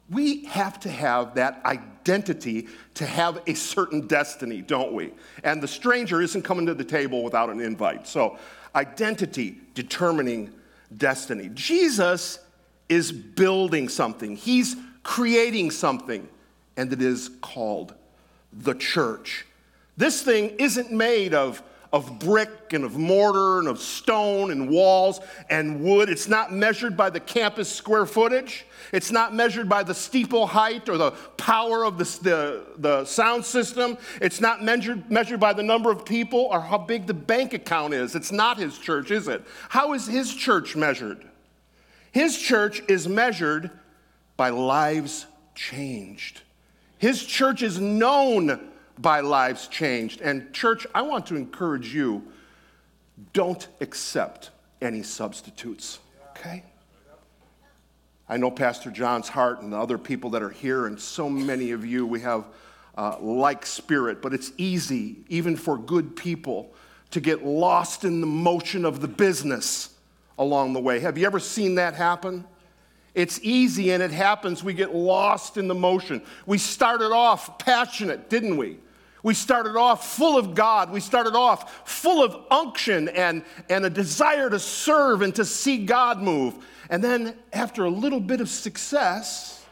we 0.09 0.43
have 0.45 0.77
to 0.81 0.89
have 0.89 1.33
that 1.35 1.63
identity 1.63 2.67
to 2.95 3.05
have 3.05 3.41
a 3.47 3.53
certain 3.53 4.05
destiny, 4.05 4.61
don't 4.61 4.91
we? 4.91 5.13
And 5.45 5.63
the 5.63 5.67
stranger 5.67 6.21
isn't 6.21 6.41
coming 6.41 6.65
to 6.65 6.73
the 6.73 6.83
table 6.83 7.23
without 7.23 7.49
an 7.49 7.61
invite. 7.61 8.05
So, 8.05 8.37
identity 8.75 9.55
determining 9.73 10.51
destiny. 10.97 11.49
Jesus 11.53 12.39
is 12.89 13.13
building 13.13 13.87
something, 13.87 14.35
he's 14.35 14.75
creating 15.03 15.71
something, 15.71 16.27
and 16.75 16.91
it 16.91 17.01
is 17.01 17.29
called 17.41 17.93
the 18.51 18.73
church. 18.73 19.45
This 19.95 20.21
thing 20.21 20.49
isn't 20.59 20.91
made 20.91 21.33
of 21.33 21.63
of 21.93 22.19
brick 22.19 22.71
and 22.71 22.85
of 22.85 22.97
mortar 22.97 23.59
and 23.59 23.67
of 23.67 23.79
stone 23.79 24.51
and 24.51 24.69
walls 24.69 25.19
and 25.49 25.81
wood. 25.81 26.09
It's 26.09 26.27
not 26.27 26.53
measured 26.53 26.95
by 26.95 27.09
the 27.09 27.19
campus 27.19 27.69
square 27.69 28.05
footage. 28.05 28.65
It's 28.93 29.11
not 29.11 29.33
measured 29.33 29.67
by 29.67 29.83
the 29.83 29.93
steeple 29.93 30.47
height 30.47 30.87
or 30.87 30.97
the 30.97 31.11
power 31.35 31.83
of 31.83 31.97
the, 31.97 32.05
the, 32.21 32.65
the 32.77 33.05
sound 33.05 33.43
system. 33.43 33.97
It's 34.21 34.39
not 34.39 34.63
measured, 34.63 35.11
measured 35.11 35.41
by 35.41 35.51
the 35.51 35.63
number 35.63 35.91
of 35.91 36.05
people 36.05 36.47
or 36.51 36.61
how 36.61 36.77
big 36.77 37.07
the 37.07 37.13
bank 37.13 37.53
account 37.53 37.93
is. 37.93 38.15
It's 38.15 38.31
not 38.31 38.57
his 38.57 38.77
church, 38.77 39.11
is 39.11 39.27
it? 39.27 39.43
How 39.69 39.93
is 39.93 40.07
his 40.07 40.33
church 40.33 40.77
measured? 40.77 41.25
His 42.13 42.37
church 42.37 42.81
is 42.87 43.07
measured 43.07 43.69
by 44.37 44.49
lives 44.49 45.25
changed. 45.55 46.41
His 46.97 47.23
church 47.23 47.61
is 47.61 47.79
known 47.79 48.70
by 49.01 49.21
lives 49.21 49.67
changed. 49.67 50.21
And, 50.21 50.53
church, 50.53 50.85
I 50.93 51.01
want 51.01 51.25
to 51.27 51.35
encourage 51.35 51.93
you 51.93 52.23
don't 53.33 53.67
accept 53.79 54.51
any 54.81 55.03
substitutes, 55.03 55.99
okay? 56.31 56.63
I 58.27 58.37
know 58.37 58.49
Pastor 58.49 58.89
John's 58.89 59.27
heart 59.27 59.61
and 59.61 59.73
the 59.73 59.77
other 59.77 59.97
people 59.97 60.29
that 60.31 60.41
are 60.41 60.49
here, 60.49 60.87
and 60.87 60.99
so 60.99 61.29
many 61.29 61.71
of 61.71 61.85
you, 61.85 62.05
we 62.05 62.21
have 62.21 62.45
uh, 62.97 63.17
like 63.19 63.65
spirit, 63.65 64.21
but 64.21 64.33
it's 64.33 64.51
easy, 64.57 65.17
even 65.27 65.55
for 65.55 65.77
good 65.77 66.15
people, 66.15 66.73
to 67.11 67.19
get 67.19 67.45
lost 67.45 68.05
in 68.05 68.21
the 68.21 68.27
motion 68.27 68.85
of 68.85 69.01
the 69.01 69.07
business 69.07 69.95
along 70.37 70.73
the 70.73 70.79
way. 70.79 70.99
Have 70.99 71.17
you 71.17 71.25
ever 71.25 71.39
seen 71.39 71.75
that 71.75 71.93
happen? 71.93 72.45
It's 73.13 73.39
easy 73.43 73.91
and 73.91 74.01
it 74.01 74.11
happens. 74.11 74.63
We 74.63 74.73
get 74.73 74.95
lost 74.95 75.57
in 75.57 75.67
the 75.67 75.75
motion. 75.75 76.21
We 76.45 76.57
started 76.57 77.11
off 77.11 77.59
passionate, 77.59 78.29
didn't 78.29 78.55
we? 78.55 78.79
We 79.23 79.33
started 79.33 79.75
off 79.75 80.15
full 80.15 80.37
of 80.37 80.55
God. 80.55 80.91
We 80.91 80.99
started 80.99 81.35
off 81.35 81.87
full 81.87 82.23
of 82.23 82.35
unction 82.49 83.07
and, 83.09 83.43
and 83.69 83.85
a 83.85 83.89
desire 83.89 84.49
to 84.49 84.59
serve 84.59 85.21
and 85.21 85.33
to 85.35 85.45
see 85.45 85.85
God 85.85 86.21
move. 86.21 86.55
And 86.89 87.03
then, 87.03 87.37
after 87.53 87.85
a 87.85 87.89
little 87.89 88.19
bit 88.19 88.41
of 88.41 88.49
success, 88.49 89.63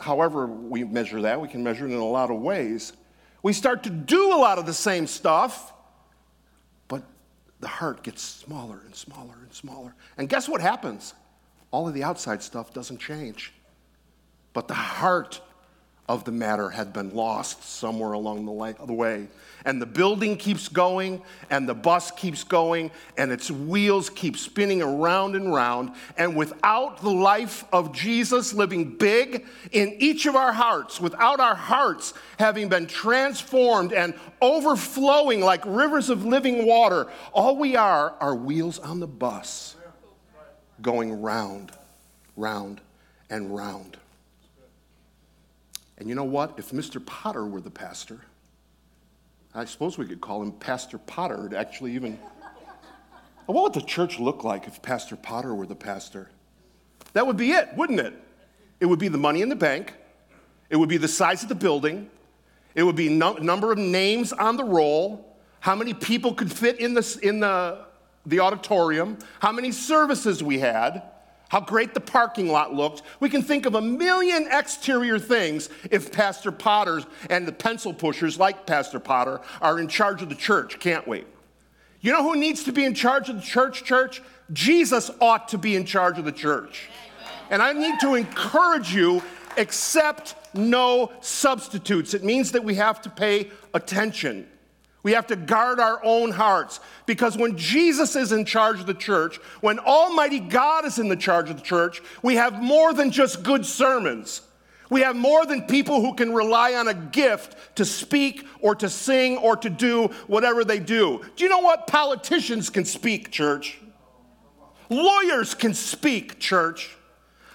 however 0.00 0.46
we 0.46 0.84
measure 0.84 1.22
that, 1.22 1.40
we 1.40 1.48
can 1.48 1.62
measure 1.62 1.86
it 1.86 1.92
in 1.92 1.98
a 1.98 2.04
lot 2.04 2.30
of 2.30 2.40
ways, 2.40 2.92
we 3.42 3.52
start 3.52 3.82
to 3.84 3.90
do 3.90 4.34
a 4.34 4.36
lot 4.36 4.58
of 4.58 4.66
the 4.66 4.74
same 4.74 5.06
stuff, 5.06 5.72
but 6.88 7.02
the 7.60 7.68
heart 7.68 8.02
gets 8.02 8.22
smaller 8.22 8.80
and 8.84 8.94
smaller 8.94 9.36
and 9.42 9.52
smaller. 9.52 9.94
And 10.18 10.28
guess 10.28 10.48
what 10.48 10.60
happens? 10.60 11.14
All 11.70 11.86
of 11.86 11.94
the 11.94 12.02
outside 12.02 12.42
stuff 12.42 12.74
doesn't 12.74 12.98
change, 12.98 13.52
but 14.52 14.68
the 14.68 14.74
heart 14.74 15.40
of 16.10 16.24
the 16.24 16.32
matter 16.32 16.68
had 16.68 16.92
been 16.92 17.14
lost 17.14 17.62
somewhere 17.62 18.14
along 18.14 18.44
the 18.44 18.92
way. 18.92 19.28
And 19.64 19.80
the 19.80 19.86
building 19.86 20.36
keeps 20.36 20.66
going, 20.66 21.22
and 21.50 21.68
the 21.68 21.74
bus 21.74 22.10
keeps 22.10 22.42
going, 22.42 22.90
and 23.16 23.30
its 23.30 23.48
wheels 23.48 24.10
keep 24.10 24.36
spinning 24.36 24.82
around 24.82 25.36
and 25.36 25.54
round. 25.54 25.92
And 26.18 26.34
without 26.34 27.00
the 27.00 27.12
life 27.12 27.64
of 27.72 27.92
Jesus 27.92 28.52
living 28.52 28.96
big 28.96 29.46
in 29.70 29.94
each 30.00 30.26
of 30.26 30.34
our 30.34 30.52
hearts, 30.52 31.00
without 31.00 31.38
our 31.38 31.54
hearts 31.54 32.12
having 32.40 32.68
been 32.68 32.88
transformed 32.88 33.92
and 33.92 34.14
overflowing 34.42 35.40
like 35.40 35.62
rivers 35.64 36.10
of 36.10 36.24
living 36.24 36.66
water, 36.66 37.06
all 37.32 37.56
we 37.56 37.76
are 37.76 38.16
are 38.18 38.34
wheels 38.34 38.80
on 38.80 38.98
the 38.98 39.06
bus 39.06 39.76
going 40.82 41.22
round, 41.22 41.70
round, 42.36 42.80
and 43.28 43.54
round. 43.54 43.96
And 46.00 46.08
you 46.08 46.14
know 46.14 46.24
what? 46.24 46.54
If 46.56 46.70
Mr. 46.70 47.04
Potter 47.04 47.46
were 47.46 47.60
the 47.60 47.70
pastor, 47.70 48.22
I 49.54 49.66
suppose 49.66 49.98
we 49.98 50.06
could 50.06 50.22
call 50.22 50.42
him 50.42 50.52
Pastor 50.52 50.96
Potter. 50.96 51.46
It 51.46 51.52
actually 51.52 51.94
even. 51.94 52.18
What 53.46 53.64
would 53.64 53.82
the 53.82 53.86
church 53.86 54.20
look 54.20 54.44
like 54.44 54.68
if 54.68 54.80
Pastor 54.80 55.16
Potter 55.16 55.52
were 55.52 55.66
the 55.66 55.74
pastor? 55.74 56.30
That 57.14 57.26
would 57.26 57.36
be 57.36 57.50
it, 57.50 57.70
wouldn't 57.74 57.98
it? 57.98 58.14
It 58.78 58.86
would 58.86 59.00
be 59.00 59.08
the 59.08 59.18
money 59.18 59.42
in 59.42 59.48
the 59.48 59.56
bank. 59.56 59.92
It 60.68 60.76
would 60.76 60.88
be 60.88 60.98
the 60.98 61.08
size 61.08 61.42
of 61.42 61.48
the 61.48 61.56
building. 61.56 62.08
It 62.76 62.84
would 62.84 62.94
be 62.94 63.08
number 63.08 63.72
of 63.72 63.78
names 63.78 64.32
on 64.32 64.56
the 64.56 64.62
roll. 64.62 65.36
How 65.58 65.74
many 65.74 65.94
people 65.94 66.32
could 66.32 66.52
fit 66.52 66.78
in 66.78 66.94
the, 66.94 67.18
in 67.24 67.40
the, 67.40 67.86
the 68.24 68.38
auditorium? 68.38 69.18
How 69.40 69.50
many 69.50 69.72
services 69.72 70.44
we 70.44 70.60
had? 70.60 71.02
How 71.50 71.60
great 71.60 71.94
the 71.94 72.00
parking 72.00 72.48
lot 72.48 72.72
looked. 72.72 73.02
We 73.18 73.28
can 73.28 73.42
think 73.42 73.66
of 73.66 73.74
a 73.74 73.80
million 73.80 74.48
exterior 74.50 75.18
things 75.18 75.68
if 75.90 76.12
Pastor 76.12 76.52
Potter 76.52 77.02
and 77.28 77.46
the 77.46 77.52
pencil 77.52 77.92
pushers 77.92 78.38
like 78.38 78.66
Pastor 78.66 79.00
Potter 79.00 79.40
are 79.60 79.80
in 79.80 79.88
charge 79.88 80.22
of 80.22 80.28
the 80.28 80.36
church, 80.36 80.78
can't 80.78 81.06
we? 81.06 81.24
You 82.00 82.12
know 82.12 82.22
who 82.22 82.36
needs 82.36 82.64
to 82.64 82.72
be 82.72 82.84
in 82.84 82.94
charge 82.94 83.28
of 83.28 83.36
the 83.36 83.42
church, 83.42 83.82
church? 83.82 84.22
Jesus 84.52 85.10
ought 85.20 85.48
to 85.48 85.58
be 85.58 85.74
in 85.74 85.84
charge 85.84 86.18
of 86.18 86.24
the 86.24 86.32
church. 86.32 86.88
And 87.50 87.60
I 87.60 87.72
need 87.72 87.98
to 88.00 88.14
encourage 88.14 88.94
you 88.94 89.20
accept 89.56 90.36
no 90.54 91.10
substitutes. 91.20 92.14
It 92.14 92.22
means 92.22 92.52
that 92.52 92.62
we 92.62 92.76
have 92.76 93.02
to 93.02 93.10
pay 93.10 93.50
attention. 93.74 94.46
We 95.02 95.12
have 95.12 95.26
to 95.28 95.36
guard 95.36 95.80
our 95.80 96.00
own 96.04 96.30
hearts 96.30 96.80
because 97.06 97.36
when 97.36 97.56
Jesus 97.56 98.16
is 98.16 98.32
in 98.32 98.44
charge 98.44 98.80
of 98.80 98.86
the 98.86 98.94
church, 98.94 99.36
when 99.60 99.78
Almighty 99.78 100.40
God 100.40 100.84
is 100.84 100.98
in 100.98 101.08
the 101.08 101.16
charge 101.16 101.48
of 101.48 101.56
the 101.56 101.62
church, 101.62 102.02
we 102.22 102.34
have 102.34 102.62
more 102.62 102.92
than 102.92 103.10
just 103.10 103.42
good 103.42 103.64
sermons. 103.64 104.42
We 104.90 105.00
have 105.02 105.16
more 105.16 105.46
than 105.46 105.62
people 105.62 106.02
who 106.02 106.14
can 106.14 106.34
rely 106.34 106.74
on 106.74 106.88
a 106.88 106.94
gift 106.94 107.56
to 107.76 107.84
speak 107.84 108.46
or 108.60 108.74
to 108.74 108.88
sing 108.88 109.38
or 109.38 109.56
to 109.56 109.70
do 109.70 110.08
whatever 110.26 110.64
they 110.64 110.80
do. 110.80 111.22
Do 111.36 111.44
you 111.44 111.50
know 111.50 111.60
what? 111.60 111.86
Politicians 111.86 112.68
can 112.68 112.84
speak, 112.84 113.30
church. 113.30 113.78
Lawyers 114.90 115.54
can 115.54 115.74
speak, 115.74 116.40
church. 116.40 116.96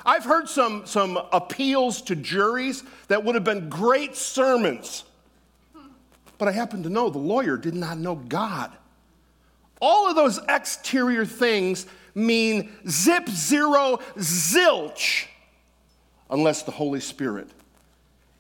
I've 0.06 0.24
heard 0.24 0.48
some, 0.48 0.86
some 0.86 1.18
appeals 1.34 2.02
to 2.04 2.16
juries 2.16 2.84
that 3.08 3.24
would 3.24 3.36
have 3.36 3.44
been 3.44 3.70
great 3.70 4.16
sermons 4.16 5.04
but 6.38 6.48
I 6.48 6.52
happen 6.52 6.84
to 6.84 6.90
know 6.90 7.10
the 7.10 7.18
lawyer 7.18 7.58
did 7.58 7.76
not 7.76 7.98
know 7.98 8.16
God. 8.16 8.72
All 9.82 10.10
of 10.10 10.16
those 10.16 10.40
exterior 10.50 11.26
things 11.26 11.86
mean 12.14 12.72
zip, 12.88 13.28
zero, 13.30 14.00
zilch, 14.18 15.28
unless 16.30 16.64
the 16.64 16.72
Holy 16.72 17.00
Spirit 17.00 17.50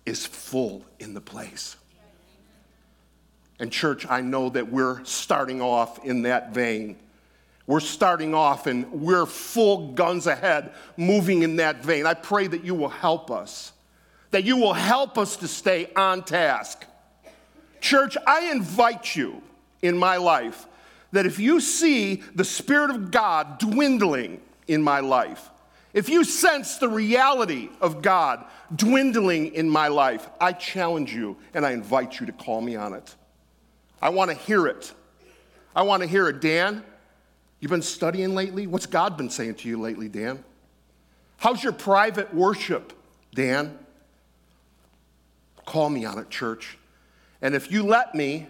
is 0.06 0.26
full 0.26 0.86
in 1.00 1.14
the 1.14 1.22
place. 1.22 1.76
And, 3.60 3.72
church, 3.72 4.06
I 4.10 4.22
know 4.22 4.50
that 4.50 4.70
we're 4.70 5.04
starting 5.06 5.62
off 5.62 6.04
in 6.04 6.24
that 6.24 6.54
vein. 6.54 6.98
We're 7.68 7.80
starting 7.80 8.34
off 8.34 8.68
and 8.68 8.92
we're 8.92 9.26
full 9.26 9.94
guns 9.94 10.28
ahead, 10.28 10.74
moving 10.98 11.42
in 11.42 11.56
that 11.56 11.84
vein. 11.84 12.06
I 12.06 12.14
pray 12.14 12.48
that 12.48 12.64
you 12.64 12.76
will 12.76 12.90
help 12.90 13.32
us, 13.32 13.72
that 14.32 14.44
you 14.44 14.58
will 14.58 14.74
help 14.74 15.18
us 15.18 15.38
to 15.38 15.48
stay 15.48 15.90
on 15.96 16.24
task 16.24 16.86
Church, 17.86 18.18
I 18.26 18.52
invite 18.52 19.16
you 19.16 19.44
in 19.84 19.96
my 19.96 20.18
life 20.18 20.66
that 21.12 21.28
if 21.28 21.38
you 21.38 21.60
see 21.60 22.24
the 22.34 22.44
Spirit 22.44 22.90
of 22.90 23.12
God 23.12 23.60
dwindling 23.60 24.42
in 24.68 24.82
my 24.82 25.02
life, 25.02 25.52
if 25.94 26.10
you 26.10 26.24
sense 26.24 26.80
the 26.80 26.90
reality 26.90 27.70
of 27.82 28.02
God 28.02 28.44
dwindling 28.76 29.54
in 29.54 29.70
my 29.70 29.88
life, 29.88 30.28
I 30.42 30.54
challenge 30.54 31.14
you 31.14 31.38
and 31.54 31.64
I 31.64 31.74
invite 31.74 32.20
you 32.20 32.26
to 32.26 32.32
call 32.32 32.60
me 32.60 32.76
on 32.76 32.94
it. 32.94 33.14
I 34.02 34.10
want 34.10 34.32
to 34.32 34.36
hear 34.36 34.66
it. 34.66 34.92
I 35.76 35.84
want 35.84 36.02
to 36.02 36.10
hear 36.10 36.28
it. 36.28 36.42
Dan, 36.42 36.84
you've 37.60 37.70
been 37.70 37.84
studying 37.84 38.34
lately? 38.34 38.66
What's 38.66 38.88
God 38.88 39.16
been 39.16 39.30
saying 39.30 39.56
to 39.58 39.70
you 39.70 39.80
lately, 39.80 40.10
Dan? 40.10 40.44
How's 41.38 41.64
your 41.64 41.74
private 41.74 42.34
worship, 42.34 42.94
Dan? 43.36 43.78
Call 45.68 45.92
me 45.92 46.04
on 46.06 46.18
it, 46.18 46.32
church. 46.32 46.80
And 47.46 47.54
if 47.54 47.72
you 47.72 47.84
let 47.84 48.16
me, 48.16 48.48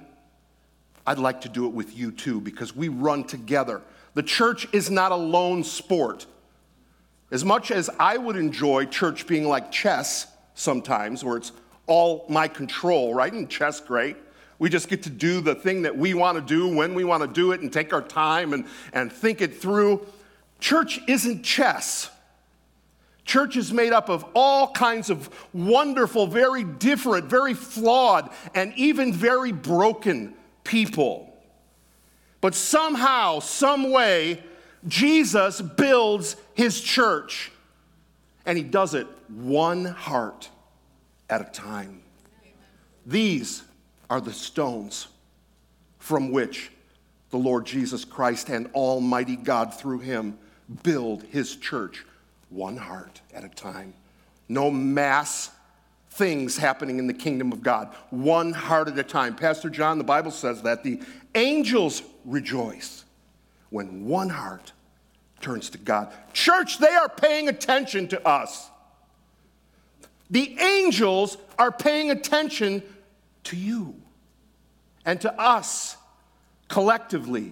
I'd 1.06 1.20
like 1.20 1.42
to 1.42 1.50
do 1.50 1.66
it 1.66 1.74
with 1.74 1.98
you 1.98 2.14
too 2.14 2.40
because 2.40 2.74
we 2.74 2.88
run 2.88 3.26
together. 3.26 3.82
The 4.14 4.24
church 4.24 4.70
is 4.72 4.90
not 4.90 5.12
a 5.12 5.18
lone 5.18 5.66
sport. 5.66 6.26
As 7.30 7.44
much 7.44 7.72
as 7.72 7.90
I 8.00 8.16
would 8.16 8.38
enjoy 8.38 8.86
church 8.86 9.28
being 9.28 9.50
like 9.50 9.70
chess 9.70 10.28
sometimes, 10.54 11.26
where 11.26 11.36
it's 11.36 11.52
all 11.88 12.26
my 12.30 12.48
control, 12.48 13.14
right? 13.14 13.34
And 13.34 13.50
chess, 13.50 13.82
great. 13.82 14.16
We 14.60 14.70
just 14.70 14.88
get 14.88 15.04
to 15.04 15.10
do 15.10 15.42
the 15.42 15.56
thing 15.56 15.82
that 15.82 15.98
we 15.98 16.14
want 16.14 16.38
to 16.38 16.42
do 16.42 16.74
when 16.74 16.94
we 16.94 17.04
want 17.04 17.22
to 17.22 17.28
do 17.28 17.52
it 17.52 17.60
and 17.60 17.74
take 17.74 17.92
our 17.92 18.02
time 18.02 18.54
and, 18.54 18.66
and 18.94 19.12
think 19.12 19.42
it 19.42 19.58
through. 19.58 20.08
Church 20.62 21.02
isn't 21.06 21.44
chess. 21.44 22.10
Church 23.26 23.58
is 23.58 23.74
made 23.74 23.92
up 23.92 24.10
of 24.10 24.24
all 24.36 24.72
kinds 24.72 25.10
of 25.10 25.30
wonderful, 25.52 26.28
very 26.28 26.64
different, 26.64 27.26
very 27.26 27.56
flawed, 27.56 28.30
and 28.54 28.72
even 28.76 29.12
very 29.12 29.52
broken 29.52 30.36
people. 30.64 31.36
But 32.40 32.54
somehow, 32.54 33.40
some 33.40 33.92
way, 33.92 34.44
Jesus 34.88 35.60
builds 35.60 36.36
his 36.54 36.80
church. 36.80 37.52
And 38.46 38.60
he 38.60 38.64
does 38.64 38.94
it 38.94 39.08
one 39.28 39.86
heart 39.86 40.50
at 41.28 41.42
a 41.42 41.46
time. 41.46 42.04
These 43.08 43.64
are 44.08 44.22
the 44.22 44.34
stones 44.34 45.08
from 45.98 46.32
which 46.32 46.72
the 47.32 47.38
Lord 47.38 47.66
Jesus 47.66 48.06
Christ 48.06 48.50
and 48.50 48.68
Almighty 48.76 49.36
God, 49.36 49.74
through 49.74 50.00
him, 50.00 50.38
build 50.84 51.24
his 51.24 51.56
church 51.56 52.06
one 52.56 52.78
heart 52.78 53.22
at 53.34 53.44
a 53.44 53.50
time. 53.50 53.94
No 54.48 54.72
mass 54.72 55.52
things 56.12 56.58
happening 56.58 56.98
in 56.98 57.08
the 57.08 57.14
kingdom 57.14 57.52
of 57.52 57.62
God, 57.62 57.94
one 58.10 58.54
heart 58.54 58.88
at 58.88 58.98
a 58.98 59.04
time. 59.04 59.36
Pastor 59.36 59.70
John, 59.70 59.98
the 59.98 60.04
Bible 60.04 60.32
says 60.32 60.62
that 60.62 60.84
the 60.84 61.02
angels 61.36 62.02
rejoice 62.24 63.04
when 63.70 64.06
one 64.06 64.30
heart 64.30 64.72
turns 65.42 65.70
to 65.72 65.78
God. 65.78 66.14
Church, 66.32 66.80
they 66.80 66.88
are 66.88 67.10
paying 67.10 67.50
attention 67.50 68.08
to 68.08 68.28
us. 68.28 68.70
The 70.30 70.58
angels 70.60 71.38
are 71.60 71.72
paying 71.72 72.10
attention 72.12 72.82
to 73.44 73.58
you 73.58 73.96
and 75.06 75.20
to 75.22 75.40
us 75.40 75.98
collectively. 76.68 77.52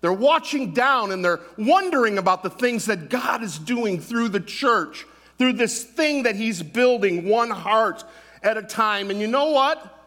They're 0.00 0.12
watching 0.12 0.72
down 0.72 1.12
and 1.12 1.24
they're 1.24 1.40
wondering 1.58 2.18
about 2.18 2.42
the 2.42 2.50
things 2.50 2.86
that 2.86 3.10
God 3.10 3.42
is 3.42 3.58
doing 3.58 4.00
through 4.00 4.30
the 4.30 4.40
church, 4.40 5.06
through 5.38 5.54
this 5.54 5.84
thing 5.84 6.22
that 6.22 6.36
He's 6.36 6.62
building, 6.62 7.28
one 7.28 7.50
heart 7.50 8.04
at 8.42 8.56
a 8.56 8.62
time. 8.62 9.10
And 9.10 9.20
you 9.20 9.26
know 9.26 9.50
what? 9.50 9.98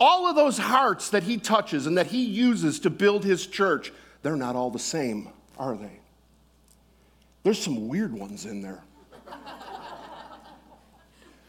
All 0.00 0.26
of 0.26 0.36
those 0.36 0.58
hearts 0.58 1.10
that 1.10 1.22
He 1.22 1.36
touches 1.36 1.86
and 1.86 1.98
that 1.98 2.06
He 2.06 2.24
uses 2.24 2.80
to 2.80 2.90
build 2.90 3.24
His 3.24 3.46
church, 3.46 3.92
they're 4.22 4.36
not 4.36 4.56
all 4.56 4.70
the 4.70 4.78
same, 4.78 5.28
are 5.58 5.76
they? 5.76 6.00
There's 7.42 7.62
some 7.62 7.88
weird 7.88 8.12
ones 8.12 8.46
in 8.46 8.60
there. 8.62 8.82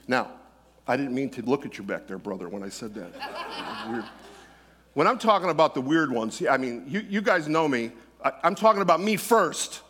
now, 0.07 0.31
I 0.87 0.95
didn't 0.95 1.15
mean 1.15 1.29
to 1.31 1.41
look 1.41 1.65
at 1.65 1.77
you 1.77 1.83
back 1.83 2.07
there, 2.07 2.17
brother, 2.17 2.47
when 2.49 2.61
I 2.61 2.69
said 2.69 2.93
that. 2.95 3.11
When 4.97 5.05
I'm 5.05 5.19
talking 5.19 5.51
about 5.51 5.75
the 5.75 5.81
weird 5.81 6.11
ones, 6.11 6.41
I 6.49 6.57
mean, 6.57 6.83
you, 6.87 7.05
you 7.07 7.21
guys 7.21 7.47
know 7.47 7.67
me. 7.67 7.91
I, 8.25 8.31
I'm 8.41 8.55
talking 8.55 8.81
about 8.81 8.99
me 8.99 9.15
first. 9.15 9.83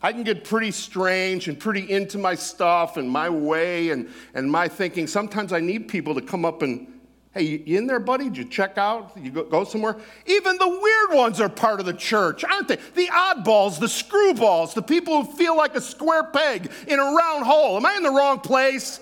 I 0.00 0.12
can 0.12 0.22
get 0.22 0.44
pretty 0.44 0.70
strange 0.70 1.48
and 1.48 1.58
pretty 1.58 1.90
into 1.90 2.16
my 2.16 2.36
stuff 2.36 2.96
and 2.96 3.10
my 3.10 3.28
way 3.28 3.90
and, 3.90 4.08
and 4.34 4.48
my 4.48 4.68
thinking. 4.68 5.08
Sometimes 5.08 5.52
I 5.52 5.58
need 5.58 5.88
people 5.88 6.14
to 6.14 6.20
come 6.20 6.44
up 6.44 6.62
and, 6.62 6.86
hey, 7.34 7.42
you 7.42 7.76
in 7.76 7.88
there, 7.88 7.98
buddy? 7.98 8.26
Did 8.26 8.36
you 8.36 8.44
check 8.44 8.78
out? 8.78 9.16
You 9.20 9.32
go, 9.32 9.42
go 9.42 9.64
somewhere? 9.64 9.96
Even 10.26 10.58
the 10.58 10.68
weird 10.68 11.18
ones 11.18 11.40
are 11.40 11.48
part 11.48 11.80
of 11.80 11.86
the 11.86 11.92
church, 11.92 12.44
aren't 12.44 12.68
they? 12.68 12.76
The 12.76 13.08
oddballs, 13.08 13.80
the 13.80 13.86
screwballs, 13.86 14.74
the 14.74 14.82
people 14.82 15.24
who 15.24 15.32
feel 15.32 15.56
like 15.56 15.74
a 15.74 15.80
square 15.80 16.22
peg 16.22 16.70
in 16.86 17.00
a 17.00 17.02
round 17.02 17.44
hole. 17.44 17.76
Am 17.76 17.84
I 17.84 17.96
in 17.96 18.04
the 18.04 18.12
wrong 18.12 18.38
place? 18.38 19.00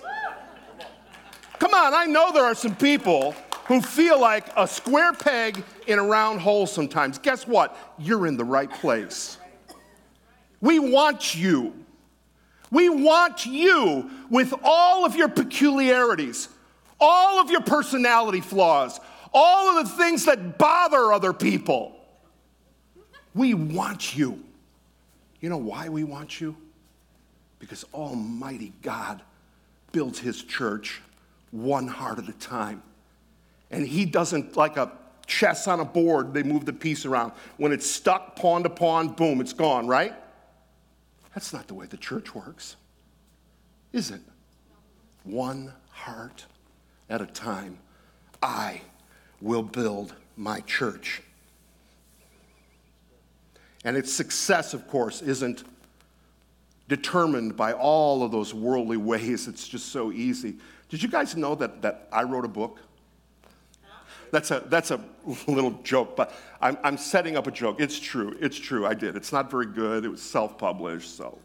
Come 1.59 1.75
on, 1.75 1.93
I 1.93 2.05
know 2.05 2.31
there 2.31 2.45
are 2.45 2.55
some 2.55 2.75
people 2.75 3.35
who 3.67 3.81
feel 3.81 4.19
like 4.19 4.47
a 4.55 4.67
square 4.67 5.13
peg 5.13 5.63
in 5.87 5.99
a 5.99 6.03
round 6.03 6.39
hole 6.39 6.65
sometimes. 6.65 7.17
Guess 7.17 7.45
what? 7.47 7.77
You're 7.99 8.25
in 8.25 8.37
the 8.37 8.45
right 8.45 8.71
place. 8.71 9.37
We 10.61 10.79
want 10.79 11.35
you. 11.35 11.73
We 12.71 12.89
want 12.89 13.45
you 13.45 14.09
with 14.29 14.53
all 14.63 15.05
of 15.05 15.15
your 15.15 15.29
peculiarities, 15.29 16.49
all 16.99 17.39
of 17.39 17.51
your 17.51 17.61
personality 17.61 18.41
flaws, 18.41 18.99
all 19.33 19.77
of 19.77 19.85
the 19.85 19.95
things 19.95 20.25
that 20.25 20.57
bother 20.57 21.11
other 21.13 21.33
people. 21.33 21.93
We 23.35 23.53
want 23.53 24.17
you. 24.17 24.43
You 25.41 25.49
know 25.49 25.57
why 25.57 25.89
we 25.89 26.03
want 26.03 26.41
you? 26.41 26.55
Because 27.59 27.85
Almighty 27.93 28.73
God 28.81 29.21
builds 29.91 30.19
His 30.19 30.41
church 30.41 31.01
one 31.51 31.87
heart 31.87 32.17
at 32.17 32.27
a 32.27 32.33
time. 32.33 32.81
And 33.71 33.87
he 33.87 34.05
doesn't, 34.05 34.55
like 34.55 34.77
a 34.77 34.91
chess 35.25 35.67
on 35.67 35.79
a 35.79 35.85
board, 35.85 36.33
they 36.33 36.43
move 36.43 36.65
the 36.65 36.73
piece 36.73 37.05
around. 37.05 37.33
When 37.57 37.71
it's 37.71 37.89
stuck 37.89 38.35
pawn 38.35 38.63
to 38.63 38.69
pawn, 38.69 39.09
boom, 39.09 39.41
it's 39.41 39.53
gone, 39.53 39.87
right? 39.87 40.13
That's 41.33 41.53
not 41.53 41.67
the 41.67 41.73
way 41.73 41.85
the 41.85 41.97
church 41.97 42.33
works, 42.33 42.77
is 43.93 44.09
it? 44.09 44.21
One 45.23 45.73
heart 45.89 46.45
at 47.09 47.21
a 47.21 47.25
time. 47.25 47.77
I 48.41 48.81
will 49.41 49.63
build 49.63 50.15
my 50.35 50.61
church. 50.61 51.21
And 53.83 53.95
its 53.95 54.11
success, 54.11 54.73
of 54.73 54.87
course, 54.87 55.21
isn't 55.21 55.63
determined 56.87 57.55
by 57.55 57.73
all 57.73 58.23
of 58.23 58.31
those 58.31 58.53
worldly 58.53 58.97
ways. 58.97 59.47
It's 59.47 59.67
just 59.67 59.89
so 59.89 60.11
easy. 60.11 60.55
Did 60.89 61.03
you 61.03 61.09
guys 61.09 61.35
know 61.35 61.53
that, 61.55 61.81
that 61.81 62.07
I 62.11 62.23
wrote 62.23 62.45
a 62.45 62.49
book? 62.49 62.79
That's 64.31 64.51
a, 64.51 64.63
that's 64.67 64.91
a 64.91 65.01
little 65.47 65.71
joke, 65.83 66.15
but 66.15 66.33
I'm, 66.61 66.77
I'm 66.83 66.97
setting 66.97 67.37
up 67.37 67.47
a 67.47 67.51
joke. 67.51 67.79
It's 67.79 67.99
true. 67.99 68.37
It's 68.39 68.57
true. 68.57 68.85
I 68.85 68.93
did. 68.93 69.15
It's 69.15 69.31
not 69.31 69.49
very 69.49 69.67
good. 69.67 70.05
It 70.05 70.09
was 70.09 70.21
self 70.21 70.57
published, 70.57 71.15
so. 71.15 71.37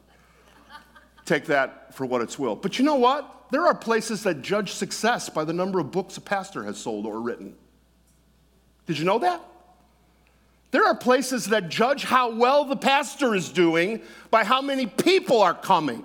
take 1.25 1.45
that 1.47 1.95
for 1.95 2.07
what 2.07 2.21
it's 2.21 2.39
will. 2.39 2.57
But 2.57 2.79
you 2.79 2.85
know 2.85 2.97
what? 2.97 3.47
There 3.51 3.67
are 3.67 3.75
places 3.75 4.23
that 4.23 4.43
judge 4.43 4.73
success 4.73 5.29
by 5.29 5.45
the 5.45 5.53
number 5.53 5.79
of 5.79 5.91
books 5.91 6.17
a 6.17 6.21
pastor 6.21 6.65
has 6.65 6.79
sold 6.79 7.07
or 7.07 7.21
written. 7.21 7.55
Did 8.87 8.99
you 8.99 9.05
know 9.05 9.19
that? 9.21 9.41
There 10.71 10.87
are 10.87 10.97
places 10.97 11.47
that 11.47 11.69
judge 11.69 12.03
how 12.05 12.31
well 12.35 12.65
the 12.65 12.77
pastor 12.77 13.35
is 13.35 13.51
doing 13.51 14.01
by 14.31 14.43
how 14.43 14.63
many 14.63 14.87
people 14.87 15.43
are 15.43 15.55
coming. 15.55 16.05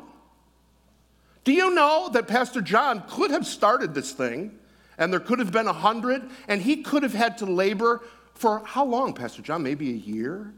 Do 1.46 1.54
you 1.54 1.74
know 1.74 2.10
that 2.12 2.28
Pastor 2.28 2.60
John 2.60 3.02
could 3.08 3.32
have 3.32 3.48
started 3.48 3.94
this 3.94 4.12
thing 4.12 4.57
and 4.98 5.12
there 5.12 5.20
could 5.20 5.40
have 5.40 5.52
been 5.52 5.68
a 5.68 5.74
hundred 5.74 6.30
and 6.48 6.62
he 6.62 6.84
could 6.84 7.04
have 7.04 7.14
had 7.14 7.38
to 7.40 7.46
labor 7.46 8.02
for 8.34 8.62
how 8.66 8.86
long, 8.86 9.14
Pastor 9.14 9.42
John? 9.42 9.64
Maybe 9.64 9.90
a 9.90 9.96
year? 9.96 10.54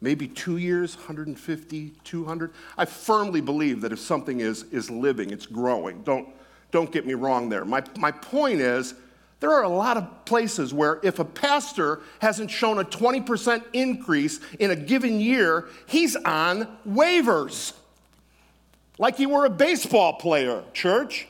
Maybe 0.00 0.28
two 0.28 0.58
years, 0.58 0.94
150, 0.94 1.92
200. 2.04 2.52
I 2.76 2.84
firmly 2.84 3.40
believe 3.40 3.80
that 3.80 3.92
if 3.92 3.98
something 3.98 4.40
is, 4.40 4.64
is 4.64 4.90
living, 4.90 5.30
it's 5.30 5.46
growing. 5.46 6.02
Don't, 6.02 6.28
don't 6.70 6.92
get 6.92 7.06
me 7.06 7.14
wrong 7.14 7.48
there. 7.48 7.64
My, 7.64 7.82
my 7.96 8.10
point 8.10 8.60
is, 8.60 8.94
there 9.40 9.52
are 9.52 9.62
a 9.62 9.68
lot 9.68 9.96
of 9.96 10.24
places 10.24 10.72
where 10.72 11.00
if 11.02 11.18
a 11.18 11.24
pastor 11.24 12.00
hasn't 12.20 12.50
shown 12.50 12.78
a 12.78 12.84
20% 12.84 13.62
increase 13.72 14.40
in 14.58 14.70
a 14.70 14.76
given 14.76 15.20
year, 15.20 15.68
he's 15.86 16.16
on 16.16 16.68
waivers. 16.88 17.72
Like 18.98 19.16
he 19.16 19.26
were 19.26 19.44
a 19.44 19.50
baseball 19.50 20.14
player, 20.14 20.62
church. 20.72 21.26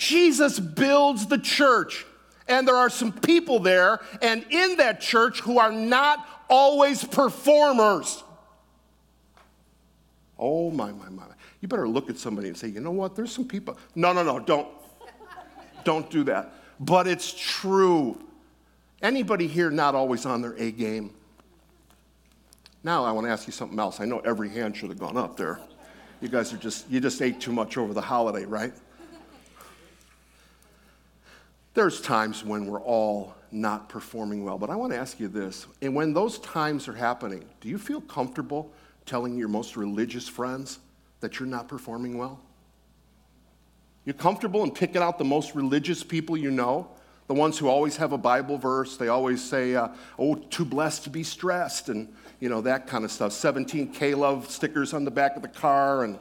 Jesus 0.00 0.58
builds 0.58 1.26
the 1.26 1.36
church, 1.36 2.06
and 2.48 2.66
there 2.66 2.74
are 2.74 2.88
some 2.88 3.12
people 3.12 3.60
there 3.60 4.00
and 4.22 4.46
in 4.48 4.78
that 4.78 5.02
church 5.02 5.40
who 5.40 5.58
are 5.58 5.70
not 5.70 6.26
always 6.48 7.04
performers. 7.04 8.24
Oh, 10.38 10.70
my, 10.70 10.90
my, 10.90 11.10
my. 11.10 11.24
You 11.60 11.68
better 11.68 11.86
look 11.86 12.08
at 12.08 12.16
somebody 12.16 12.48
and 12.48 12.56
say, 12.56 12.68
you 12.68 12.80
know 12.80 12.90
what? 12.90 13.14
There's 13.14 13.30
some 13.30 13.46
people. 13.46 13.76
No, 13.94 14.14
no, 14.14 14.22
no, 14.22 14.38
don't. 14.38 14.68
don't 15.84 16.08
do 16.08 16.24
that. 16.24 16.54
But 16.80 17.06
it's 17.06 17.34
true. 17.36 18.18
Anybody 19.02 19.46
here 19.46 19.70
not 19.70 19.94
always 19.94 20.24
on 20.24 20.40
their 20.40 20.54
A 20.54 20.72
game? 20.72 21.12
Now 22.82 23.04
I 23.04 23.12
want 23.12 23.26
to 23.26 23.30
ask 23.30 23.46
you 23.46 23.52
something 23.52 23.78
else. 23.78 24.00
I 24.00 24.06
know 24.06 24.20
every 24.20 24.48
hand 24.48 24.78
should 24.78 24.88
have 24.88 24.98
gone 24.98 25.18
up 25.18 25.36
there. 25.36 25.60
You 26.22 26.28
guys 26.28 26.54
are 26.54 26.56
just, 26.56 26.88
you 26.88 27.00
just 27.00 27.20
ate 27.20 27.38
too 27.38 27.52
much 27.52 27.76
over 27.76 27.92
the 27.92 28.00
holiday, 28.00 28.46
right? 28.46 28.72
There's 31.74 32.00
times 32.00 32.44
when 32.44 32.66
we're 32.66 32.82
all 32.82 33.34
not 33.52 33.88
performing 33.88 34.44
well, 34.44 34.58
but 34.58 34.70
I 34.70 34.76
want 34.76 34.92
to 34.92 34.98
ask 34.98 35.20
you 35.20 35.28
this. 35.28 35.66
And 35.82 35.94
when 35.94 36.12
those 36.12 36.38
times 36.38 36.88
are 36.88 36.94
happening, 36.94 37.44
do 37.60 37.68
you 37.68 37.78
feel 37.78 38.00
comfortable 38.00 38.72
telling 39.06 39.36
your 39.36 39.48
most 39.48 39.76
religious 39.76 40.28
friends 40.28 40.78
that 41.20 41.38
you're 41.38 41.48
not 41.48 41.68
performing 41.68 42.18
well? 42.18 42.40
You're 44.04 44.14
comfortable 44.14 44.64
in 44.64 44.72
picking 44.72 45.02
out 45.02 45.18
the 45.18 45.24
most 45.24 45.54
religious 45.54 46.02
people 46.02 46.36
you 46.36 46.50
know, 46.50 46.88
the 47.28 47.34
ones 47.34 47.58
who 47.58 47.68
always 47.68 47.96
have 47.98 48.12
a 48.12 48.18
Bible 48.18 48.58
verse. 48.58 48.96
They 48.96 49.08
always 49.08 49.42
say, 49.42 49.76
uh, 49.76 49.88
oh, 50.18 50.34
too 50.34 50.64
blessed 50.64 51.04
to 51.04 51.10
be 51.10 51.22
stressed, 51.22 51.88
and 51.88 52.12
you 52.40 52.48
know, 52.48 52.60
that 52.62 52.88
kind 52.88 53.04
of 53.04 53.12
stuff. 53.12 53.32
17 53.32 53.92
K-LOVE 53.92 54.50
stickers 54.50 54.92
on 54.92 55.04
the 55.04 55.10
back 55.10 55.36
of 55.36 55.42
the 55.42 55.48
car. 55.48 56.02
And 56.02 56.18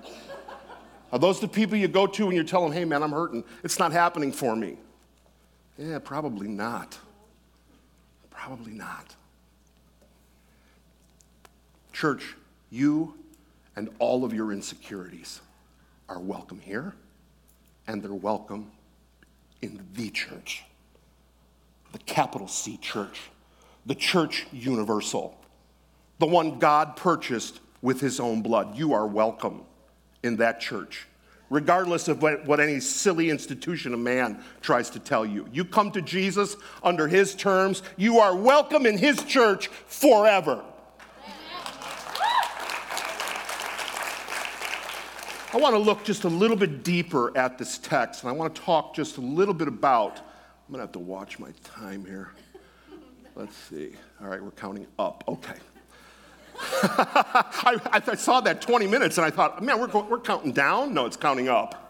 are 1.12 1.18
those 1.18 1.40
the 1.40 1.48
people 1.48 1.78
you 1.78 1.88
go 1.88 2.06
to 2.06 2.28
when 2.28 2.36
you're 2.36 2.44
telling, 2.44 2.74
hey, 2.74 2.86
man, 2.86 3.02
I'm 3.02 3.12
hurting? 3.12 3.44
It's 3.64 3.80
not 3.80 3.92
happening 3.92 4.32
for 4.32 4.56
me. 4.56 4.78
Yeah, 5.80 6.00
probably 6.00 6.50
not. 6.50 7.00
Probably 8.30 8.74
not. 8.74 9.16
Church, 11.94 12.36
you 12.70 13.14
and 13.78 13.90
all 13.98 14.26
of 14.26 14.34
your 14.34 14.52
insecurities 14.52 15.40
are 16.10 16.20
welcome 16.20 16.60
here, 16.60 16.96
and 17.88 18.04
they're 18.04 18.14
welcome 18.14 18.72
in 19.62 19.88
the 19.94 20.10
church, 20.10 20.66
the 21.94 22.00
capital 22.00 22.50
C 22.50 22.76
church, 22.76 23.30
the 23.86 23.96
church 23.96 24.48
universal, 24.52 25.40
the 26.20 26.26
one 26.26 26.60
God 26.60 26.98
purchased 26.98 27.62
with 27.82 28.02
his 28.02 28.20
own 28.20 28.42
blood. 28.42 28.76
You 28.76 28.92
are 28.92 29.08
welcome 29.08 29.62
in 30.24 30.36
that 30.38 30.60
church 30.60 31.08
regardless 31.50 32.08
of 32.08 32.22
what, 32.22 32.46
what, 32.46 32.60
any 32.60 32.80
silly 32.80 33.30
institution 33.30 33.94
of 33.94 34.00
man 34.00 34.42
tries 34.62 34.90
to 34.92 35.00
tell 35.00 35.26
you. 35.26 35.48
You 35.52 35.66
come 35.66 35.92
to 35.92 36.02
Jesus 36.02 36.56
under 36.84 37.08
his 37.08 37.36
terms, 37.36 37.84
you 37.98 38.20
are 38.20 38.36
welcome 38.36 38.86
in 38.86 38.98
his 38.98 39.24
church 39.24 39.68
forever. 39.68 40.64
I 45.52 45.58
want 45.58 45.74
to 45.74 45.80
look 45.80 46.04
just 46.04 46.26
a 46.26 46.30
little 46.30 46.56
bit 46.56 46.84
deeper 46.84 47.36
at 47.36 47.58
this 47.58 47.80
text, 47.80 48.22
and 48.22 48.30
I 48.30 48.34
want 48.34 48.54
to 48.54 48.62
talk 48.62 48.94
just 48.94 49.18
a 49.18 49.22
little 49.22 49.56
bit 49.56 49.68
about. 49.68 50.18
I'm 50.18 50.74
going 50.74 50.78
to 50.78 50.82
have 50.82 50.92
to 50.92 51.00
watch 51.00 51.40
my 51.40 51.50
time 51.64 52.06
here. 52.06 52.30
Let's 53.36 53.56
see. 53.56 53.94
All 54.22 54.28
right, 54.28 54.44
we're 54.44 54.52
counting 54.52 54.86
up. 55.00 55.24
Okay. 55.28 55.56
I, 56.84 57.80
I, 57.92 58.16
saw 58.16 58.42
that 58.42 58.62
20 58.62 58.86
minutes 58.88 59.18
and 59.18 59.26
I 59.26 59.30
thought, 59.30 59.64
man, 59.64 59.80
we're, 59.80 59.88
we're 60.04 60.20
counting 60.20 60.52
down? 60.52 60.94
No, 60.94 61.06
it's 61.06 61.16
counting 61.16 61.48
up. 61.48 61.90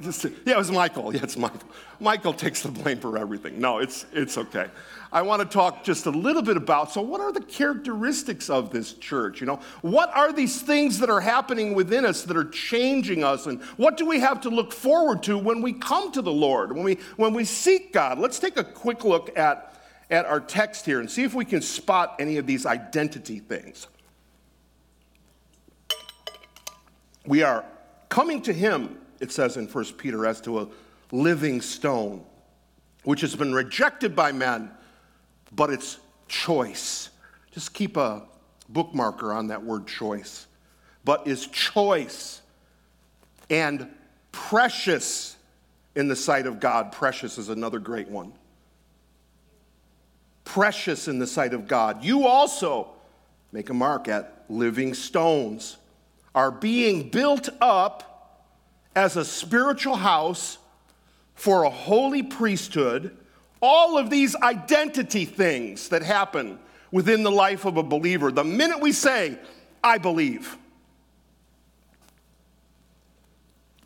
Just, 0.00 0.24
yeah, 0.24 0.54
it 0.54 0.56
was 0.56 0.70
Michael. 0.70 1.14
Yeah, 1.14 1.22
it's 1.22 1.36
Michael. 1.36 1.68
Michael 2.00 2.32
takes 2.32 2.62
the 2.62 2.68
blame 2.68 2.98
for 2.98 3.16
everything. 3.18 3.60
No, 3.60 3.78
it's, 3.78 4.06
it's 4.12 4.36
okay. 4.38 4.66
I 5.12 5.22
want 5.22 5.42
to 5.42 5.48
talk 5.48 5.84
just 5.84 6.06
a 6.06 6.10
little 6.10 6.42
bit 6.42 6.56
about 6.56 6.92
so, 6.92 7.00
what 7.00 7.20
are 7.20 7.32
the 7.32 7.40
characteristics 7.40 8.50
of 8.50 8.70
this 8.70 8.94
church? 8.94 9.40
You 9.40 9.46
know, 9.46 9.60
what 9.82 10.14
are 10.14 10.32
these 10.32 10.60
things 10.60 10.98
that 10.98 11.08
are 11.08 11.20
happening 11.20 11.74
within 11.74 12.04
us 12.04 12.22
that 12.22 12.36
are 12.36 12.44
changing 12.44 13.22
us? 13.22 13.46
And 13.46 13.62
what 13.76 13.96
do 13.96 14.06
we 14.06 14.20
have 14.20 14.40
to 14.42 14.50
look 14.50 14.72
forward 14.72 15.22
to 15.24 15.38
when 15.38 15.62
we 15.62 15.72
come 15.72 16.10
to 16.12 16.22
the 16.22 16.32
Lord, 16.32 16.72
when 16.72 16.84
we, 16.84 16.98
when 17.16 17.32
we 17.32 17.44
seek 17.44 17.92
God? 17.92 18.18
Let's 18.18 18.38
take 18.38 18.56
a 18.56 18.64
quick 18.64 19.04
look 19.04 19.36
at 19.38 19.73
at 20.10 20.26
our 20.26 20.40
text 20.40 20.84
here 20.86 21.00
and 21.00 21.10
see 21.10 21.22
if 21.22 21.34
we 21.34 21.44
can 21.44 21.62
spot 21.62 22.16
any 22.18 22.36
of 22.36 22.46
these 22.46 22.66
identity 22.66 23.38
things. 23.38 23.86
We 27.26 27.42
are 27.42 27.64
coming 28.08 28.42
to 28.42 28.52
him, 28.52 28.98
it 29.20 29.32
says 29.32 29.56
in 29.56 29.66
1 29.66 29.84
Peter, 29.96 30.26
as 30.26 30.40
to 30.42 30.60
a 30.60 30.68
living 31.10 31.60
stone, 31.62 32.24
which 33.04 33.22
has 33.22 33.34
been 33.34 33.54
rejected 33.54 34.14
by 34.14 34.32
men, 34.32 34.70
but 35.52 35.70
it's 35.70 35.98
choice. 36.28 37.10
Just 37.52 37.72
keep 37.72 37.96
a 37.96 38.24
bookmarker 38.72 39.34
on 39.34 39.46
that 39.48 39.62
word 39.62 39.86
choice. 39.86 40.46
But 41.04 41.26
is 41.26 41.46
choice 41.46 42.42
and 43.50 43.88
precious 44.32 45.36
in 45.94 46.08
the 46.08 46.16
sight 46.16 46.46
of 46.46 46.60
God. 46.60 46.92
Precious 46.92 47.38
is 47.38 47.48
another 47.48 47.78
great 47.78 48.08
one 48.08 48.32
precious 50.44 51.08
in 51.08 51.18
the 51.18 51.26
sight 51.26 51.54
of 51.54 51.66
God. 51.66 52.04
You 52.04 52.26
also 52.26 52.88
make 53.52 53.70
a 53.70 53.74
mark 53.74 54.08
at 54.08 54.44
living 54.48 54.94
stones, 54.94 55.76
are 56.34 56.50
being 56.50 57.08
built 57.08 57.48
up 57.60 58.44
as 58.96 59.16
a 59.16 59.24
spiritual 59.24 59.96
house 59.96 60.58
for 61.34 61.64
a 61.64 61.70
holy 61.70 62.22
priesthood. 62.22 63.16
All 63.62 63.96
of 63.96 64.10
these 64.10 64.36
identity 64.36 65.24
things 65.24 65.88
that 65.88 66.02
happen 66.02 66.58
within 66.90 67.22
the 67.22 67.30
life 67.30 67.64
of 67.64 67.76
a 67.76 67.82
believer. 67.82 68.30
The 68.30 68.44
minute 68.44 68.80
we 68.80 68.92
say, 68.92 69.38
I 69.82 69.98
believe, 69.98 70.56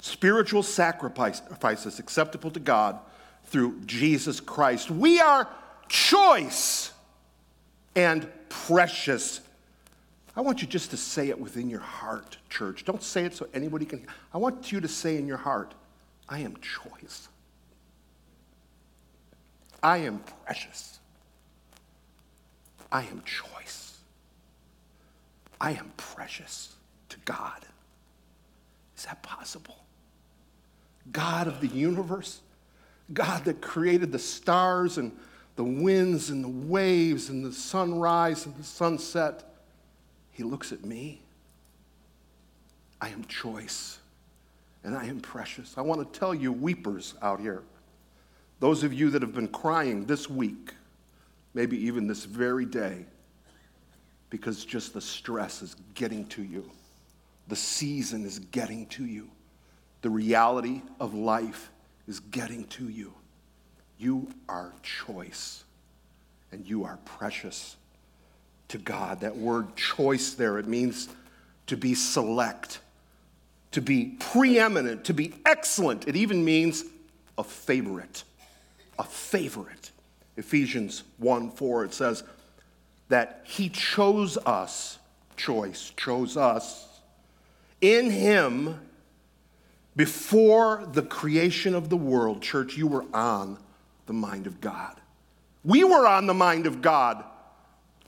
spiritual 0.01 0.63
sacrifices 0.63 1.99
acceptable 1.99 2.51
to 2.51 2.61
God 2.61 2.99
through 3.45 3.81
Jesus 3.87 4.41
Christ. 4.41 4.91
We 4.91 5.21
are 5.21 5.49
choice 5.89 6.93
and 7.97 8.29
precious. 8.49 9.41
I 10.37 10.41
want 10.41 10.63
you 10.63 10.69
just 10.69 10.91
to 10.91 10.97
say 10.97 11.29
it 11.29 11.41
within 11.41 11.69
your 11.69 11.81
heart, 11.81 12.39
church. 12.49 12.85
Don't 12.85 13.03
say 13.03 13.25
it 13.25 13.35
so 13.35 13.49
anybody 13.55 13.85
can. 13.85 14.07
I 14.33 14.39
want 14.39 14.71
you 14.71 14.81
to 14.81 14.89
say 14.89 15.17
in 15.17 15.27
your 15.27 15.37
heart, 15.37 15.75
I 16.29 16.41
am 16.41 16.57
choice. 16.59 17.29
I 19.83 19.99
am 19.99 20.21
precious. 20.45 20.99
I 22.91 23.03
am 23.03 23.23
choice. 23.25 23.99
I 25.61 25.73
am 25.73 25.93
precious 25.97 26.75
to 27.09 27.17
God. 27.25 27.67
Is 28.97 29.05
that 29.05 29.23
possible? 29.23 29.85
God 31.13 31.47
of 31.47 31.61
the 31.61 31.69
universe, 31.69 32.41
God 33.13 33.45
that 33.45 33.61
created 33.61 34.13
the 34.13 34.19
stars 34.19 34.99
and 34.99 35.17
the 35.59 35.65
winds 35.65 36.31
and 36.31 36.45
the 36.45 36.49
waves 36.49 37.31
and 37.31 37.45
the 37.45 37.53
sunrise 37.53 38.47
and 38.47 38.57
the 38.57 38.63
sunset. 38.63 39.43
He 40.31 40.45
looks 40.45 40.71
at 40.71 40.85
me. 40.85 41.21
I 43.01 43.09
am 43.09 43.25
choice 43.25 43.99
and 44.85 44.97
I 44.97 45.07
am 45.07 45.19
precious. 45.19 45.75
I 45.77 45.81
want 45.81 46.01
to 46.13 46.17
tell 46.17 46.33
you, 46.33 46.53
weepers 46.53 47.15
out 47.23 47.41
here, 47.41 47.65
those 48.61 48.85
of 48.85 48.93
you 48.93 49.11
that 49.11 49.21
have 49.21 49.35
been 49.35 49.49
crying 49.49 50.07
this 50.07 50.31
week, 50.31 50.75
maybe 51.55 51.77
even 51.87 52.07
this 52.07 52.25
very 52.25 52.65
day, 52.65 53.05
because 54.31 54.65
just 54.65 54.95
the 54.95 55.01
stress 55.01 55.61
is 55.61 55.75
getting 55.95 56.25
to 56.29 56.45
you. 56.45 56.71
the 57.49 57.57
season 57.57 58.25
is 58.25 58.39
getting 58.39 58.87
to 58.87 59.05
you. 59.05 59.29
The 60.03 60.11
reality 60.11 60.83
of 61.01 61.15
life 61.15 61.71
is 62.07 62.21
getting 62.21 62.65
to 62.67 62.89
you. 62.89 63.13
You 63.99 64.29
are 64.49 64.73
choice, 64.83 65.65
and 66.53 66.65
you 66.65 66.85
are 66.85 66.99
precious 67.05 67.77
to 68.69 68.79
God. 68.79 69.21
That 69.21 69.37
word 69.37 69.75
choice 69.77 70.35
there, 70.35 70.59
it 70.59 70.69
means 70.69 71.09
to 71.67 71.77
be 71.77 71.95
select, 71.95 72.81
to 73.73 73.81
be 73.83 74.17
preeminent, 74.21 75.05
to 75.05 75.15
be 75.15 75.35
excellent. 75.45 76.07
It 76.07 76.15
even 76.17 76.45
means 76.45 76.85
a 77.37 77.45
favorite. 77.45 78.23
A 78.99 79.05
favorite. 79.05 79.91
Ephesians 80.37 81.03
1 81.19 81.51
4, 81.51 81.85
it 81.87 81.95
says 81.95 82.23
that 83.09 83.43
He 83.45 83.69
chose 83.69 84.39
us, 84.39 84.99
choice, 85.37 85.93
chose 85.97 86.37
us 86.37 86.87
in 87.81 88.11
Him 88.11 88.81
before 89.97 90.89
the 90.93 91.03
creation 91.03 91.75
of 91.75 91.89
the 91.89 91.97
world. 91.97 92.41
Church, 92.41 92.77
you 92.77 92.87
were 92.87 93.05
on 93.13 93.59
the 94.09 94.13
mind 94.13 94.49
of 94.49 94.61
God. 94.61 94.97
We 95.65 95.85
were 95.85 96.07
on 96.07 96.27
the 96.27 96.35
mind 96.35 96.67
of 96.67 96.83
God 96.83 97.25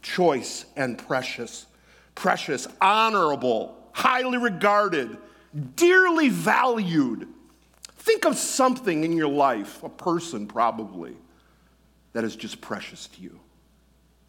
choice 0.02 0.64
and 0.76 0.98
precious, 0.98 1.66
precious, 2.14 2.66
honorable, 2.80 3.76
highly 3.92 4.38
regarded, 4.38 5.16
dearly 5.76 6.30
valued. 6.30 7.28
Think 7.98 8.24
of 8.24 8.36
something 8.38 9.04
in 9.04 9.12
your 9.12 9.28
life, 9.28 9.82
a 9.82 9.90
person 9.90 10.46
probably, 10.46 11.14
that 12.14 12.24
is 12.24 12.34
just 12.34 12.62
precious 12.62 13.06
to 13.08 13.20
you. 13.20 13.38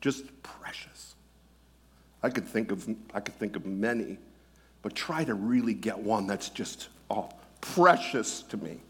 Just 0.01 0.25
precious. 0.43 1.15
I 2.21 2.29
could 2.29 2.45
think 2.45 2.71
of, 2.71 2.87
I 3.13 3.21
could 3.21 3.35
think 3.35 3.55
of 3.55 3.65
many, 3.65 4.17
but 4.81 4.93
try 4.93 5.23
to 5.23 5.35
really 5.35 5.73
get 5.73 5.97
one 5.97 6.27
that's 6.27 6.49
just, 6.49 6.89
oh, 7.09 7.29
precious 7.61 8.43
to 8.43 8.57
me. 8.57 8.81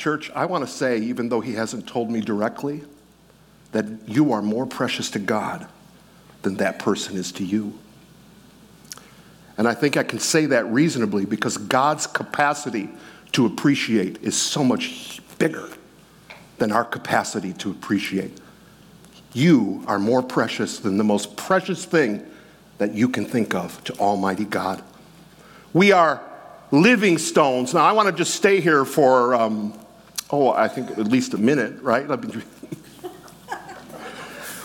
Church, 0.00 0.30
I 0.34 0.46
want 0.46 0.66
to 0.66 0.70
say, 0.70 0.98
even 0.98 1.28
though 1.28 1.42
he 1.42 1.52
hasn't 1.52 1.86
told 1.86 2.10
me 2.10 2.22
directly, 2.22 2.82
that 3.72 3.84
you 4.08 4.32
are 4.32 4.40
more 4.40 4.64
precious 4.64 5.10
to 5.10 5.18
God 5.18 5.68
than 6.40 6.56
that 6.56 6.78
person 6.78 7.18
is 7.18 7.30
to 7.32 7.44
you. 7.44 7.78
And 9.58 9.68
I 9.68 9.74
think 9.74 9.98
I 9.98 10.02
can 10.02 10.18
say 10.18 10.46
that 10.46 10.64
reasonably 10.72 11.26
because 11.26 11.58
God's 11.58 12.06
capacity 12.06 12.88
to 13.32 13.44
appreciate 13.44 14.22
is 14.22 14.34
so 14.34 14.64
much 14.64 15.20
bigger 15.36 15.68
than 16.56 16.72
our 16.72 16.84
capacity 16.84 17.52
to 17.52 17.70
appreciate. 17.70 18.38
You 19.34 19.84
are 19.86 19.98
more 19.98 20.22
precious 20.22 20.78
than 20.78 20.96
the 20.96 21.04
most 21.04 21.36
precious 21.36 21.84
thing 21.84 22.26
that 22.78 22.94
you 22.94 23.06
can 23.10 23.26
think 23.26 23.54
of 23.54 23.84
to 23.84 23.92
Almighty 23.98 24.46
God. 24.46 24.82
We 25.74 25.92
are 25.92 26.22
living 26.70 27.18
stones. 27.18 27.74
Now, 27.74 27.84
I 27.84 27.92
want 27.92 28.08
to 28.08 28.14
just 28.14 28.34
stay 28.34 28.62
here 28.62 28.86
for, 28.86 29.34
um, 29.34 29.74
oh, 30.32 30.50
I 30.50 30.68
think 30.68 30.90
at 30.90 31.06
least 31.08 31.34
a 31.34 31.38
minute, 31.38 31.80
right? 31.82 32.06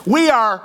We 0.06 0.30
are 0.30 0.62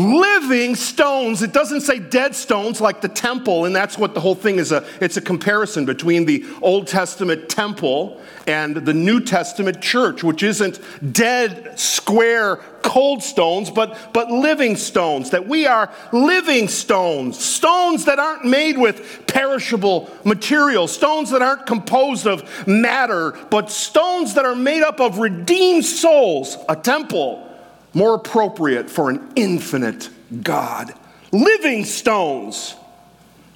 living 0.00 0.74
stones. 0.74 1.42
It 1.42 1.52
doesn't 1.52 1.82
say 1.82 1.98
dead 1.98 2.34
stones 2.34 2.80
like 2.80 3.00
the 3.00 3.08
temple, 3.08 3.66
and 3.66 3.76
that's 3.76 3.98
what 3.98 4.14
the 4.14 4.20
whole 4.20 4.34
thing 4.34 4.58
is. 4.58 4.72
A, 4.72 4.84
it's 5.00 5.16
a 5.16 5.20
comparison 5.20 5.84
between 5.84 6.24
the 6.24 6.44
Old 6.62 6.86
Testament 6.86 7.48
temple 7.48 8.20
and 8.46 8.76
the 8.76 8.94
New 8.94 9.20
Testament 9.20 9.80
church, 9.82 10.24
which 10.24 10.42
isn't 10.42 10.80
dead, 11.12 11.78
square, 11.78 12.56
cold 12.82 13.22
stones, 13.22 13.70
but, 13.70 13.96
but 14.14 14.30
living 14.30 14.76
stones. 14.76 15.30
That 15.30 15.46
we 15.46 15.66
are 15.66 15.92
living 16.12 16.68
stones, 16.68 17.38
stones 17.38 18.06
that 18.06 18.18
aren't 18.18 18.46
made 18.46 18.78
with 18.78 19.26
perishable 19.26 20.10
materials, 20.24 20.92
stones 20.92 21.30
that 21.30 21.42
aren't 21.42 21.66
composed 21.66 22.26
of 22.26 22.66
matter, 22.66 23.32
but 23.50 23.70
stones 23.70 24.34
that 24.34 24.46
are 24.46 24.56
made 24.56 24.82
up 24.82 25.00
of 25.00 25.18
redeemed 25.18 25.84
souls, 25.84 26.56
a 26.68 26.76
temple 26.76 27.49
more 27.94 28.14
appropriate 28.14 28.90
for 28.90 29.10
an 29.10 29.32
infinite 29.36 30.08
God. 30.42 30.92
Living 31.32 31.84
stones 31.84 32.74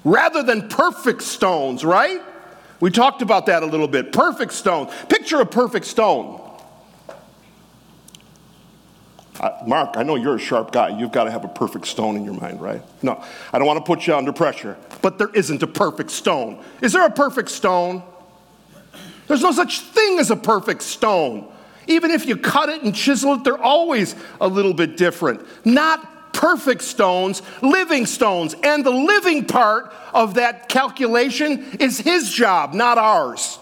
rather 0.03 0.43
than 0.43 0.69
perfect 0.69 1.21
stones, 1.21 1.83
right? 1.83 2.21
We 2.79 2.91
talked 2.91 3.21
about 3.21 3.47
that 3.47 3.63
a 3.63 3.65
little 3.65 3.87
bit. 3.87 4.11
Perfect 4.11 4.53
stone. 4.53 4.87
Picture 5.09 5.41
a 5.41 5.45
perfect 5.45 5.85
stone. 5.85 6.41
Uh, 9.39 9.51
Mark, 9.67 9.97
I 9.97 10.03
know 10.03 10.15
you're 10.15 10.35
a 10.35 10.39
sharp 10.39 10.71
guy. 10.71 10.97
You've 10.97 11.11
got 11.11 11.25
to 11.25 11.31
have 11.31 11.43
a 11.43 11.49
perfect 11.49 11.87
stone 11.87 12.15
in 12.15 12.23
your 12.23 12.33
mind, 12.33 12.61
right? 12.61 12.81
No, 13.01 13.21
I 13.51 13.57
don't 13.57 13.67
want 13.67 13.77
to 13.77 13.83
put 13.83 14.07
you 14.07 14.15
under 14.15 14.31
pressure, 14.31 14.77
but 15.01 15.17
there 15.17 15.29
isn't 15.33 15.61
a 15.61 15.67
perfect 15.67 16.11
stone. 16.11 16.63
Is 16.81 16.93
there 16.93 17.05
a 17.05 17.11
perfect 17.11 17.49
stone? 17.49 18.01
There's 19.27 19.41
no 19.41 19.51
such 19.51 19.81
thing 19.81 20.19
as 20.19 20.31
a 20.31 20.35
perfect 20.35 20.83
stone. 20.83 21.51
Even 21.87 22.11
if 22.11 22.25
you 22.25 22.37
cut 22.37 22.69
it 22.69 22.83
and 22.83 22.95
chisel 22.95 23.33
it, 23.35 23.43
they're 23.43 23.61
always 23.61 24.15
a 24.41 24.47
little 24.47 24.73
bit 24.73 24.97
different. 24.97 25.45
Not 25.65 26.33
perfect 26.33 26.81
stones, 26.81 27.41
living 27.61 28.05
stones. 28.05 28.55
And 28.63 28.85
the 28.85 28.91
living 28.91 29.45
part 29.45 29.93
of 30.13 30.35
that 30.35 30.69
calculation 30.69 31.77
is 31.79 31.97
his 31.97 32.31
job, 32.31 32.73
not 32.73 32.97
ours. 32.97 33.59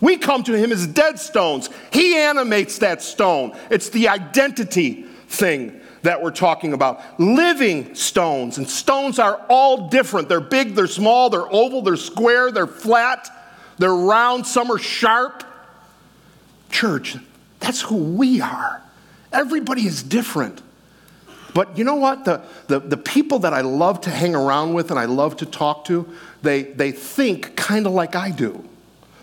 We 0.00 0.16
come 0.16 0.42
to 0.44 0.56
him 0.56 0.72
as 0.72 0.86
dead 0.86 1.18
stones. 1.18 1.68
He 1.92 2.16
animates 2.16 2.78
that 2.78 3.02
stone. 3.02 3.56
It's 3.70 3.90
the 3.90 4.08
identity 4.08 5.04
thing 5.28 5.80
that 6.02 6.22
we're 6.22 6.30
talking 6.30 6.72
about. 6.72 7.20
Living 7.20 7.94
stones. 7.94 8.56
And 8.56 8.68
stones 8.68 9.18
are 9.18 9.44
all 9.50 9.88
different. 9.88 10.28
They're 10.28 10.40
big, 10.40 10.74
they're 10.74 10.86
small, 10.86 11.28
they're 11.28 11.52
oval, 11.52 11.82
they're 11.82 11.96
square, 11.96 12.50
they're 12.50 12.66
flat, 12.66 13.28
they're 13.76 13.94
round, 13.94 14.46
some 14.46 14.70
are 14.70 14.78
sharp. 14.78 15.44
Church, 16.70 17.16
that's 17.58 17.82
who 17.82 17.96
we 17.96 18.40
are. 18.40 18.82
Everybody 19.32 19.86
is 19.86 20.02
different. 20.02 20.62
But 21.54 21.76
you 21.76 21.84
know 21.84 21.96
what? 21.96 22.24
The, 22.24 22.42
the, 22.68 22.78
the 22.80 22.96
people 22.96 23.40
that 23.40 23.52
I 23.52 23.60
love 23.60 24.02
to 24.02 24.10
hang 24.10 24.34
around 24.34 24.74
with 24.74 24.90
and 24.90 24.98
I 24.98 25.06
love 25.06 25.36
to 25.38 25.46
talk 25.46 25.84
to, 25.86 26.08
they, 26.42 26.62
they 26.62 26.92
think 26.92 27.56
kind 27.56 27.86
of 27.86 27.92
like 27.92 28.14
I 28.14 28.30
do. 28.30 28.64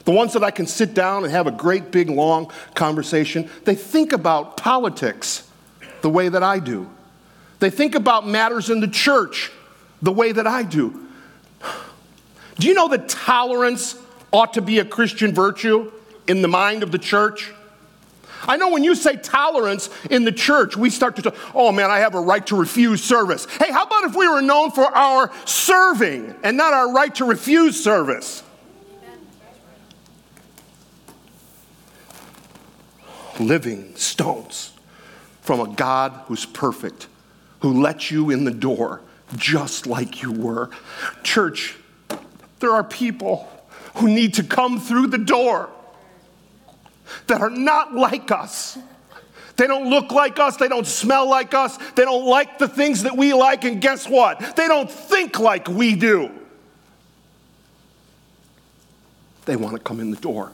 The 0.03 0.12
ones 0.12 0.33
that 0.33 0.43
I 0.43 0.51
can 0.51 0.67
sit 0.67 0.93
down 0.93 1.23
and 1.23 1.31
have 1.31 1.47
a 1.47 1.51
great 1.51 1.91
big 1.91 2.10
long 2.10 2.51
conversation, 2.75 3.49
they 3.65 3.75
think 3.75 4.13
about 4.13 4.57
politics 4.57 5.49
the 6.01 6.10
way 6.10 6.29
that 6.29 6.43
I 6.43 6.60
do. 6.60 6.89
They 7.60 7.69
think 7.69 7.95
about 7.95 8.27
matters 8.27 8.69
in 8.69 8.79
the 8.79 8.88
church 8.88 9.51
the 10.01 10.12
way 10.12 10.31
that 10.31 10.47
I 10.47 10.63
do. 10.63 11.07
Do 12.55 12.67
you 12.67 12.73
know 12.73 12.88
that 12.89 13.10
tolerance 13.10 13.95
ought 14.31 14.53
to 14.53 14.62
be 14.62 14.79
a 14.79 14.86
Christian 14.86 15.33
virtue? 15.33 15.91
In 16.27 16.41
the 16.41 16.47
mind 16.47 16.83
of 16.83 16.91
the 16.91 16.97
church? 16.97 17.51
I 18.47 18.57
know 18.57 18.69
when 18.69 18.83
you 18.83 18.95
say 18.95 19.17
tolerance 19.17 19.89
in 20.09 20.23
the 20.23 20.31
church, 20.31 20.77
we 20.77 20.89
start 20.89 21.15
to 21.17 21.21
talk, 21.21 21.35
oh 21.53 21.71
man, 21.71 21.89
I 21.89 21.99
have 21.99 22.15
a 22.15 22.19
right 22.19 22.45
to 22.47 22.55
refuse 22.55 23.03
service. 23.03 23.45
Hey, 23.45 23.71
how 23.71 23.83
about 23.83 24.05
if 24.05 24.15
we 24.15 24.27
were 24.27 24.41
known 24.41 24.71
for 24.71 24.85
our 24.85 25.31
serving 25.45 26.35
and 26.43 26.55
not 26.55 26.73
our 26.73 26.93
right 26.93 27.13
to 27.15 27.25
refuse 27.25 27.81
service? 27.81 28.43
Living 33.39 33.95
stones 33.95 34.73
from 35.41 35.59
a 35.59 35.67
God 35.67 36.11
who's 36.25 36.45
perfect, 36.45 37.07
who 37.59 37.81
let 37.81 38.09
you 38.09 38.29
in 38.29 38.45
the 38.45 38.51
door 38.51 39.01
just 39.35 39.85
like 39.85 40.21
you 40.21 40.31
were. 40.31 40.69
Church, 41.23 41.75
there 42.59 42.71
are 42.71 42.83
people 42.83 43.47
who 43.95 44.07
need 44.07 44.35
to 44.35 44.43
come 44.43 44.79
through 44.79 45.07
the 45.07 45.17
door 45.17 45.69
that 47.28 47.41
are 47.41 47.50
not 47.50 47.93
like 47.93 48.32
us. 48.32 48.78
They 49.56 49.65
don't 49.65 49.89
look 49.89 50.12
like 50.12 50.39
us. 50.39 50.58
They 50.58 50.67
don't 50.67 50.86
smell 50.86 51.28
like 51.28 51.54
us. 51.54 51.78
They 51.96 52.04
don't 52.04 52.26
like 52.26 52.60
the 52.60 52.67
things 52.67 53.04
that 53.04 53.17
we 53.17 53.34
like. 53.34 53.63
And 53.63 53.82
guess 53.82 54.08
what? 54.08 54.56
They 54.56 54.67
don't 54.67 54.89
think 54.89 55.39
like 55.39 55.67
we 55.67 55.96
do. 55.96 56.32
They 59.46 59.56
want 59.56 59.76
to 59.76 59.82
come 59.82 60.00
in 60.00 60.12
the 60.12 60.17
door. 60.17 60.52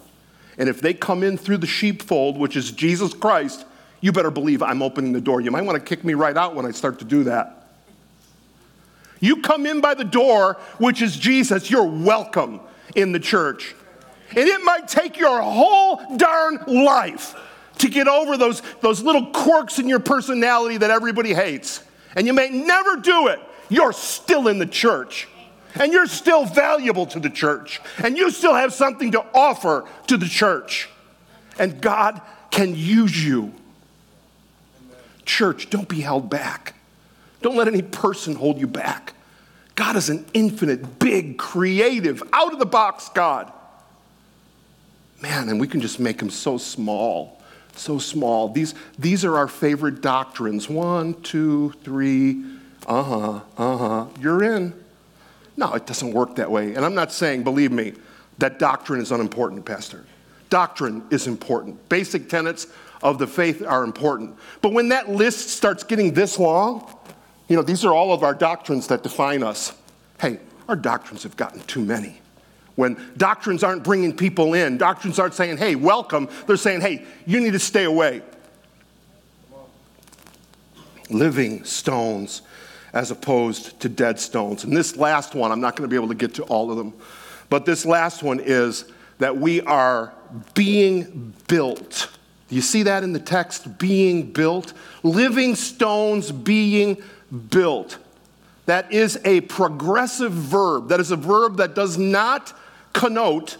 And 0.57 0.69
if 0.69 0.79
they 0.79 0.93
come 0.93 1.23
in 1.23 1.37
through 1.37 1.57
the 1.57 1.67
sheepfold, 1.67 2.37
which 2.37 2.55
is 2.55 2.71
Jesus 2.71 3.13
Christ, 3.13 3.65
you 3.99 4.11
better 4.11 4.31
believe 4.31 4.61
I'm 4.61 4.81
opening 4.81 5.11
the 5.11 5.21
door. 5.21 5.41
You 5.41 5.51
might 5.51 5.63
want 5.63 5.77
to 5.77 5.83
kick 5.83 6.03
me 6.03 6.13
right 6.13 6.37
out 6.37 6.55
when 6.55 6.65
I 6.65 6.71
start 6.71 6.99
to 6.99 7.05
do 7.05 7.23
that. 7.25 7.67
You 9.19 9.37
come 9.41 9.65
in 9.65 9.81
by 9.81 9.93
the 9.93 10.03
door, 10.03 10.57
which 10.77 11.01
is 11.01 11.15
Jesus, 11.15 11.71
you're 11.71 11.85
welcome 11.85 12.59
in 12.95 13.13
the 13.13 13.19
church. 13.19 13.75
And 14.35 14.47
it 14.47 14.61
might 14.63 14.87
take 14.87 15.17
your 15.17 15.41
whole 15.41 16.17
darn 16.17 16.63
life 16.67 17.35
to 17.79 17.89
get 17.89 18.07
over 18.07 18.37
those, 18.37 18.61
those 18.81 19.01
little 19.01 19.27
quirks 19.27 19.79
in 19.79 19.87
your 19.87 19.99
personality 19.99 20.77
that 20.77 20.89
everybody 20.89 21.33
hates. 21.33 21.83
And 22.15 22.27
you 22.27 22.33
may 22.33 22.49
never 22.49 22.97
do 22.97 23.27
it. 23.27 23.39
You're 23.69 23.93
still 23.93 24.47
in 24.47 24.59
the 24.59 24.65
church. 24.65 25.27
And 25.75 25.91
you're 25.91 26.07
still 26.07 26.45
valuable 26.45 27.05
to 27.07 27.19
the 27.19 27.29
church. 27.29 27.81
And 28.03 28.17
you 28.17 28.29
still 28.31 28.53
have 28.53 28.73
something 28.73 29.11
to 29.11 29.25
offer 29.33 29.87
to 30.07 30.17
the 30.17 30.27
church. 30.27 30.89
And 31.57 31.81
God 31.81 32.21
can 32.51 32.75
use 32.75 33.23
you. 33.25 33.53
Church, 35.25 35.69
don't 35.69 35.87
be 35.87 36.01
held 36.01 36.29
back. 36.29 36.75
Don't 37.41 37.55
let 37.55 37.67
any 37.67 37.81
person 37.81 38.35
hold 38.35 38.59
you 38.59 38.67
back. 38.67 39.13
God 39.75 39.95
is 39.95 40.09
an 40.09 40.25
infinite, 40.33 40.99
big, 40.99 41.37
creative, 41.37 42.21
out 42.31 42.53
of 42.53 42.59
the 42.59 42.65
box 42.65 43.09
God. 43.09 43.51
Man, 45.21 45.49
and 45.49 45.59
we 45.59 45.67
can 45.67 45.79
just 45.79 45.99
make 45.99 46.17
them 46.17 46.29
so 46.29 46.57
small, 46.57 47.41
so 47.75 47.97
small. 47.97 48.49
These, 48.49 48.75
these 48.99 49.23
are 49.23 49.37
our 49.37 49.47
favorite 49.47 50.01
doctrines. 50.01 50.69
One, 50.69 51.21
two, 51.21 51.73
three, 51.83 52.43
uh 52.87 53.03
huh, 53.03 53.41
uh 53.57 53.77
huh. 53.77 54.05
You're 54.19 54.43
in. 54.43 54.73
No, 55.55 55.73
it 55.73 55.85
doesn't 55.85 56.11
work 56.11 56.35
that 56.35 56.49
way. 56.49 56.73
And 56.73 56.83
I'm 56.83 56.95
not 56.95 57.11
saying, 57.11 57.43
believe 57.43 57.71
me, 57.71 57.93
that 58.39 58.59
doctrine 58.59 59.01
is 59.01 59.11
unimportant, 59.11 59.65
Pastor. 59.65 60.03
Doctrine 60.49 61.03
is 61.09 61.27
important. 61.27 61.87
Basic 61.89 62.27
tenets 62.27 62.67
of 63.01 63.19
the 63.19 63.27
faith 63.27 63.61
are 63.65 63.83
important. 63.83 64.35
But 64.61 64.73
when 64.73 64.89
that 64.89 65.09
list 65.09 65.49
starts 65.49 65.83
getting 65.83 66.13
this 66.13 66.39
long, 66.39 66.87
you 67.47 67.55
know, 67.55 67.61
these 67.61 67.85
are 67.85 67.93
all 67.93 68.13
of 68.13 68.23
our 68.23 68.33
doctrines 68.33 68.87
that 68.87 69.03
define 69.03 69.43
us. 69.43 69.73
Hey, 70.19 70.39
our 70.67 70.75
doctrines 70.75 71.23
have 71.23 71.37
gotten 71.37 71.61
too 71.61 71.83
many. 71.83 72.19
When 72.75 72.97
doctrines 73.17 73.63
aren't 73.63 73.83
bringing 73.83 74.15
people 74.15 74.53
in, 74.53 74.77
doctrines 74.77 75.19
aren't 75.19 75.35
saying, 75.35 75.57
hey, 75.57 75.75
welcome, 75.75 76.27
they're 76.47 76.57
saying, 76.57 76.81
hey, 76.81 77.05
you 77.25 77.39
need 77.39 77.53
to 77.53 77.59
stay 77.59 77.83
away. 77.83 78.21
Living 81.09 81.63
stones 81.63 82.41
as 82.93 83.11
opposed 83.11 83.79
to 83.81 83.89
dead 83.89 84.19
stones. 84.19 84.63
And 84.63 84.75
this 84.75 84.97
last 84.97 85.35
one, 85.35 85.51
I'm 85.51 85.61
not 85.61 85.75
going 85.75 85.87
to 85.87 85.91
be 85.91 85.95
able 85.95 86.09
to 86.09 86.15
get 86.15 86.35
to 86.35 86.43
all 86.43 86.71
of 86.71 86.77
them, 86.77 86.93
but 87.49 87.65
this 87.65 87.85
last 87.85 88.23
one 88.23 88.39
is 88.39 88.85
that 89.19 89.37
we 89.37 89.61
are 89.61 90.13
being 90.53 91.33
built. 91.47 92.09
You 92.49 92.61
see 92.61 92.83
that 92.83 93.03
in 93.03 93.13
the 93.13 93.19
text? 93.19 93.77
Being 93.77 94.31
built. 94.31 94.73
Living 95.01 95.55
stones 95.55 96.31
being 96.31 97.01
built. 97.49 97.97
That 98.65 98.91
is 98.91 99.19
a 99.25 99.41
progressive 99.41 100.31
verb. 100.31 100.89
That 100.89 100.99
is 100.99 101.11
a 101.11 101.15
verb 101.15 101.57
that 101.57 101.75
does 101.75 101.97
not 101.97 102.53
connote 102.93 103.57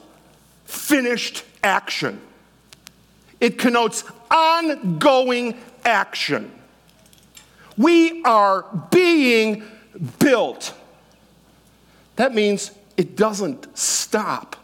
finished 0.65 1.43
action, 1.63 2.21
it 3.39 3.57
connotes 3.57 4.03
ongoing 4.31 5.57
action. 5.85 6.51
We 7.77 8.23
are 8.23 8.65
being 8.91 9.63
built. 10.19 10.73
That 12.15 12.33
means 12.33 12.71
it 12.97 13.15
doesn't 13.15 13.77
stop. 13.77 14.55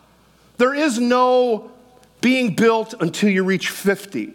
There 0.58 0.74
is 0.74 1.00
no 1.00 1.72
being 2.22 2.56
built 2.56 2.94
until 3.00 3.30
you 3.30 3.44
reach 3.44 3.70
50. 3.70 4.34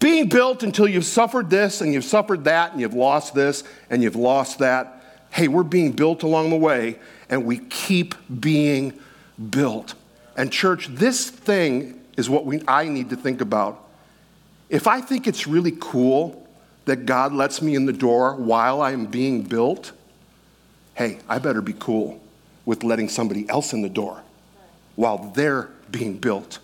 Being 0.00 0.28
built 0.28 0.62
until 0.62 0.88
you've 0.88 1.04
suffered 1.04 1.50
this 1.50 1.80
and 1.80 1.92
you've 1.92 2.04
suffered 2.04 2.44
that 2.44 2.72
and 2.72 2.80
you've 2.80 2.94
lost 2.94 3.34
this 3.34 3.64
and 3.90 4.02
you've 4.02 4.16
lost 4.16 4.58
that. 4.58 5.04
Hey, 5.30 5.46
we're 5.46 5.62
being 5.62 5.92
built 5.92 6.22
along 6.22 6.50
the 6.50 6.56
way 6.56 6.98
and 7.28 7.44
we 7.44 7.58
keep 7.58 8.14
being 8.40 8.98
built. 9.48 9.94
And, 10.36 10.52
church, 10.52 10.88
this 10.88 11.30
thing 11.30 12.00
is 12.16 12.28
what 12.28 12.44
we, 12.44 12.62
I 12.68 12.88
need 12.88 13.10
to 13.10 13.16
think 13.16 13.40
about. 13.40 13.88
If 14.68 14.86
I 14.86 15.00
think 15.00 15.26
it's 15.26 15.46
really 15.46 15.76
cool 15.80 16.48
that 16.84 17.06
God 17.06 17.32
lets 17.32 17.60
me 17.60 17.74
in 17.74 17.86
the 17.86 17.92
door 17.92 18.34
while 18.36 18.82
I'm 18.82 19.06
being 19.06 19.42
built, 19.42 19.92
hey, 20.94 21.18
I 21.28 21.38
better 21.38 21.62
be 21.62 21.74
cool 21.78 22.20
with 22.64 22.84
letting 22.84 23.08
somebody 23.08 23.48
else 23.48 23.72
in 23.72 23.82
the 23.82 23.88
door 23.88 24.22
while 24.96 25.18
they're 25.34 25.70
being 25.90 26.18
built. 26.18 26.58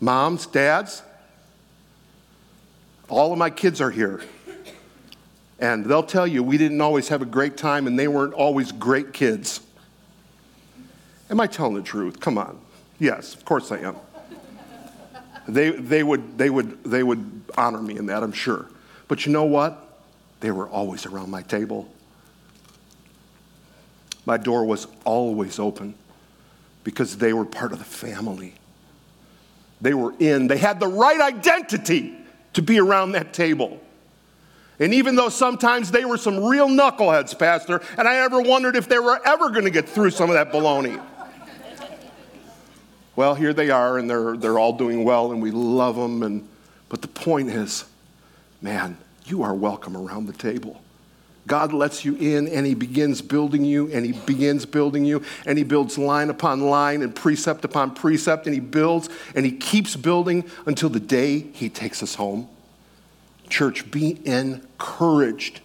Moms, 0.00 0.46
dads, 0.46 1.02
all 3.08 3.32
of 3.32 3.38
my 3.38 3.50
kids 3.50 3.80
are 3.80 3.90
here. 3.90 4.22
And 5.58 5.84
they'll 5.84 6.02
tell 6.02 6.26
you 6.26 6.42
we 6.42 6.58
didn't 6.58 6.80
always 6.80 7.08
have 7.08 7.22
a 7.22 7.26
great 7.26 7.56
time 7.56 7.86
and 7.86 7.98
they 7.98 8.08
weren't 8.08 8.34
always 8.34 8.72
great 8.72 9.12
kids. 9.12 9.60
Am 11.32 11.40
I 11.40 11.46
telling 11.46 11.74
the 11.74 11.82
truth? 11.82 12.20
Come 12.20 12.36
on. 12.36 12.60
Yes, 12.98 13.34
of 13.34 13.46
course 13.46 13.72
I 13.72 13.78
am. 13.78 13.96
They, 15.48 15.70
they, 15.70 16.02
would, 16.02 16.36
they, 16.36 16.50
would, 16.50 16.84
they 16.84 17.02
would 17.02 17.42
honor 17.56 17.80
me 17.80 17.96
in 17.96 18.06
that, 18.06 18.22
I'm 18.22 18.32
sure. 18.32 18.68
But 19.08 19.24
you 19.24 19.32
know 19.32 19.44
what? 19.44 19.98
They 20.40 20.50
were 20.50 20.68
always 20.68 21.06
around 21.06 21.30
my 21.30 21.40
table. 21.40 21.90
My 24.26 24.36
door 24.36 24.66
was 24.66 24.86
always 25.04 25.58
open 25.58 25.94
because 26.84 27.16
they 27.16 27.32
were 27.32 27.46
part 27.46 27.72
of 27.72 27.78
the 27.78 27.84
family. 27.84 28.52
They 29.80 29.94
were 29.94 30.14
in, 30.18 30.48
they 30.48 30.58
had 30.58 30.80
the 30.80 30.86
right 30.86 31.20
identity 31.20 32.14
to 32.52 32.60
be 32.60 32.78
around 32.78 33.12
that 33.12 33.32
table. 33.32 33.80
And 34.78 34.92
even 34.92 35.16
though 35.16 35.30
sometimes 35.30 35.90
they 35.90 36.04
were 36.04 36.18
some 36.18 36.44
real 36.44 36.68
knuckleheads, 36.68 37.38
Pastor, 37.38 37.80
and 37.96 38.06
I 38.06 38.16
ever 38.16 38.42
wondered 38.42 38.76
if 38.76 38.86
they 38.86 38.98
were 38.98 39.18
ever 39.26 39.48
going 39.48 39.64
to 39.64 39.70
get 39.70 39.88
through 39.88 40.10
some 40.10 40.28
of 40.28 40.34
that 40.34 40.52
baloney. 40.52 41.02
Well, 43.14 43.34
here 43.34 43.52
they 43.52 43.70
are, 43.70 43.98
and 43.98 44.08
they're, 44.08 44.36
they're 44.36 44.58
all 44.58 44.72
doing 44.72 45.04
well, 45.04 45.32
and 45.32 45.42
we 45.42 45.50
love 45.50 45.96
them. 45.96 46.22
And, 46.22 46.48
but 46.88 47.02
the 47.02 47.08
point 47.08 47.50
is, 47.50 47.84
man, 48.60 48.96
you 49.26 49.42
are 49.42 49.54
welcome 49.54 49.96
around 49.96 50.26
the 50.26 50.32
table. 50.32 50.82
God 51.46 51.72
lets 51.72 52.04
you 52.04 52.14
in 52.16 52.46
and 52.48 52.64
He 52.64 52.74
begins 52.74 53.20
building 53.20 53.64
you 53.64 53.90
and 53.92 54.06
He 54.06 54.12
begins 54.12 54.64
building 54.64 55.04
you 55.04 55.24
and 55.44 55.58
He 55.58 55.64
builds 55.64 55.98
line 55.98 56.30
upon 56.30 56.60
line 56.60 57.02
and 57.02 57.14
precept 57.14 57.64
upon 57.64 57.94
precept 57.94 58.46
and 58.46 58.54
He 58.54 58.60
builds 58.60 59.08
and 59.34 59.44
He 59.44 59.52
keeps 59.52 59.96
building 59.96 60.48
until 60.66 60.88
the 60.88 61.00
day 61.00 61.40
He 61.40 61.68
takes 61.68 62.02
us 62.02 62.14
home. 62.14 62.48
Church, 63.48 63.90
be 63.90 64.20
encouraged. 64.24 65.60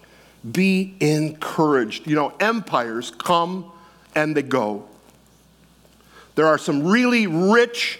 Be 0.51 0.95
encouraged. 0.99 2.07
You 2.07 2.15
know, 2.15 2.33
empires 2.39 3.11
come 3.11 3.71
and 4.15 4.35
they 4.35 4.41
go. 4.41 4.87
There 6.37 6.45
are 6.45 6.59
some 6.59 6.83
really 6.83 7.25
rich, 7.25 7.99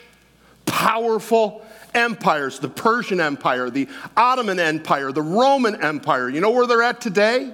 powerful 0.68 1.66
empires 1.96 2.60
the 2.60 2.70
Persian 2.70 3.20
Empire, 3.20 3.72
the 3.72 3.88
Ottoman 4.16 4.60
Empire, 4.60 5.12
the 5.12 5.24
Roman 5.24 5.82
Empire. 5.82 6.30
You 6.30 6.40
know 6.40 6.52
where 6.52 6.68
they're 6.68 6.84
at 6.84 7.02
today? 7.02 7.52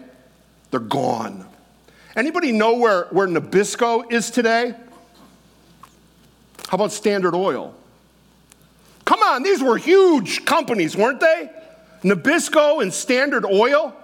They're 0.71 0.81
gone. 0.81 1.47
Anybody 2.17 2.51
know 2.51 2.75
where, 2.75 3.05
where 3.11 3.27
Nabisco 3.27 4.11
is 4.11 4.29
today? 4.29 4.75
How 6.67 6.75
about 6.75 6.91
Standard 6.91 7.33
Oil? 7.33 7.73
Come 9.05 9.21
on, 9.21 9.41
these 9.41 9.63
were 9.63 9.77
huge 9.77 10.43
companies, 10.43 10.97
weren't 10.97 11.21
they? 11.21 11.49
Nabisco 12.03 12.81
and 12.81 12.93
Standard 12.93 13.45
Oil, 13.45 13.95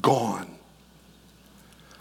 gone. 0.00 0.51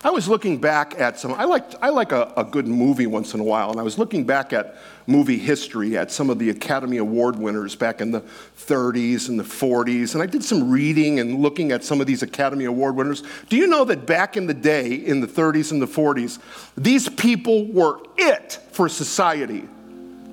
I 0.04 0.10
was 0.10 0.28
looking 0.28 0.58
back 0.58 1.00
at 1.00 1.20
some, 1.20 1.34
I 1.34 1.44
like, 1.44 1.64
I 1.80 1.90
like 1.90 2.12
a, 2.12 2.34
a, 2.36 2.44
good 2.44 2.68
movie 2.68 3.06
once 3.06 3.36
in 3.36 3.40
a 3.40 3.44
while, 3.44 3.70
and 3.70 3.80
I 3.80 3.84
was 3.84 4.00
looking 4.00 4.24
back 4.24 4.52
at 4.52 4.76
movie 5.06 5.38
history, 5.38 5.96
at 5.96 6.12
some 6.12 6.32
of 6.32 6.40
the 6.40 6.50
Academy 6.50 6.98
Award 6.98 7.38
winners 7.38 7.76
back 7.76 8.02
in 8.02 8.10
the 8.10 8.22
30s 8.58 9.30
and 9.30 9.40
the 9.40 9.44
40s, 9.44 10.16
and 10.16 10.24
I 10.24 10.26
did 10.26 10.44
some 10.44 10.72
reading 10.72 11.20
and 11.20 11.40
looking 11.40 11.72
at 11.72 11.84
some 11.84 12.02
of 12.02 12.08
these 12.08 12.24
Academy 12.24 12.66
Award 12.66 12.96
winners. 12.96 13.22
Do 13.50 13.58
you 13.58 13.68
know 13.68 13.86
that 13.86 14.08
back 14.08 14.38
in 14.38 14.48
the 14.48 14.56
day, 14.56 14.92
in 14.92 15.22
the 15.22 15.28
30s 15.28 15.72
and 15.72 15.80
the 15.80 15.86
40s, 15.86 16.40
these 16.76 17.08
people 17.08 17.68
were 17.68 18.00
it 18.18 18.60
for 18.72 18.90
society? 18.90 19.68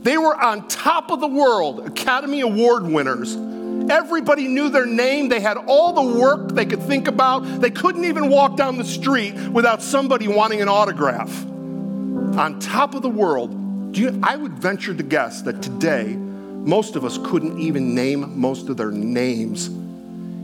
They 0.00 0.16
were 0.16 0.34
on 0.34 0.66
top 0.68 1.10
of 1.10 1.20
the 1.20 1.28
world, 1.28 1.86
Academy 1.86 2.40
Award 2.40 2.84
winners 2.84 3.36
Everybody 3.90 4.48
knew 4.48 4.68
their 4.68 4.86
name. 4.86 5.28
They 5.28 5.40
had 5.40 5.56
all 5.56 5.92
the 5.92 6.18
work 6.18 6.50
they 6.50 6.66
could 6.66 6.82
think 6.82 7.08
about. 7.08 7.40
They 7.60 7.70
couldn't 7.70 8.04
even 8.04 8.28
walk 8.28 8.56
down 8.56 8.76
the 8.76 8.84
street 8.84 9.34
without 9.34 9.82
somebody 9.82 10.28
wanting 10.28 10.60
an 10.60 10.68
autograph. 10.68 11.44
On 11.46 12.58
top 12.60 12.94
of 12.94 13.02
the 13.02 13.08
world, 13.08 13.96
you, 13.96 14.20
I 14.22 14.36
would 14.36 14.52
venture 14.52 14.94
to 14.94 15.02
guess 15.02 15.42
that 15.42 15.62
today, 15.62 16.14
most 16.14 16.96
of 16.96 17.04
us 17.04 17.18
couldn't 17.18 17.58
even 17.58 17.94
name 17.94 18.38
most 18.38 18.68
of 18.68 18.76
their 18.76 18.90
names. 18.90 19.70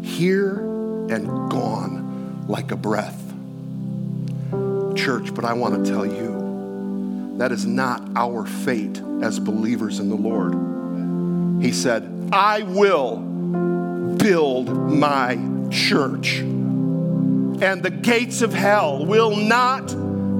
Here 0.02 0.58
and 1.10 1.26
gone 1.50 2.46
like 2.48 2.70
a 2.70 2.76
breath. 2.76 3.20
Church, 4.96 5.34
but 5.34 5.44
I 5.44 5.52
want 5.52 5.84
to 5.84 5.90
tell 5.90 6.06
you 6.06 7.34
that 7.36 7.52
is 7.52 7.66
not 7.66 8.02
our 8.16 8.46
fate 8.46 9.02
as 9.22 9.38
believers 9.38 9.98
in 9.98 10.08
the 10.08 10.14
Lord. 10.14 11.62
He 11.62 11.72
said, 11.72 12.30
I 12.32 12.62
will 12.62 13.33
build 14.24 14.70
my 14.90 15.38
church. 15.70 16.38
And 16.38 17.82
the 17.82 17.90
gates 17.90 18.40
of 18.40 18.54
hell 18.54 19.04
will 19.04 19.36
not 19.36 19.88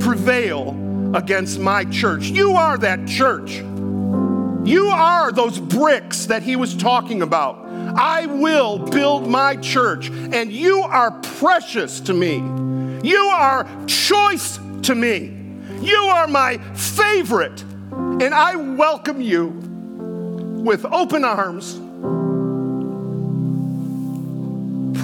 prevail 0.01 0.71
against 1.15 1.59
my 1.59 1.85
church. 1.85 2.25
You 2.29 2.53
are 2.53 2.79
that 2.79 3.07
church. 3.07 3.57
You 4.67 4.87
are 4.87 5.33
those 5.33 5.59
bricks 5.61 6.25
that 6.27 6.43
he 6.43 6.57
was 6.57 6.75
talking 6.75 7.21
about. 7.21 7.59
I 7.95 8.25
will 8.25 8.79
build 8.79 9.29
my 9.29 9.57
church, 9.57 10.09
and 10.09 10.51
you 10.51 10.81
are 10.81 11.11
precious 11.21 12.01
to 12.01 12.15
me. 12.15 12.37
You 13.07 13.19
are 13.19 13.69
choice 13.87 14.59
to 14.85 14.95
me. 14.95 15.27
You 15.83 15.99
are 16.11 16.27
my 16.27 16.57
favorite, 16.73 17.61
and 17.93 18.33
I 18.33 18.57
welcome 18.57 19.21
you 19.21 19.49
with 20.65 20.87
open 20.87 21.27
arms 21.27 21.79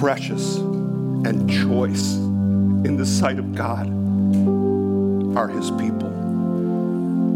precious 0.01 0.57
and 0.57 1.47
choice 1.47 2.15
in 2.15 2.97
the 2.97 3.05
sight 3.05 3.37
of 3.37 3.53
God. 3.53 3.87
are 5.37 5.47
his 5.47 5.69
people. 5.69 6.07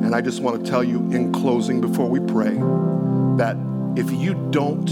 And 0.04 0.16
I 0.16 0.22
just 0.22 0.42
want 0.42 0.66
to 0.66 0.72
tell 0.72 0.84
you 0.84 0.98
in 1.12 1.32
closing 1.32 1.80
before 1.80 2.10
we 2.10 2.20
pray 2.20 2.56
that 3.38 3.56
if 3.96 4.12
you 4.12 4.50
don't 4.50 4.88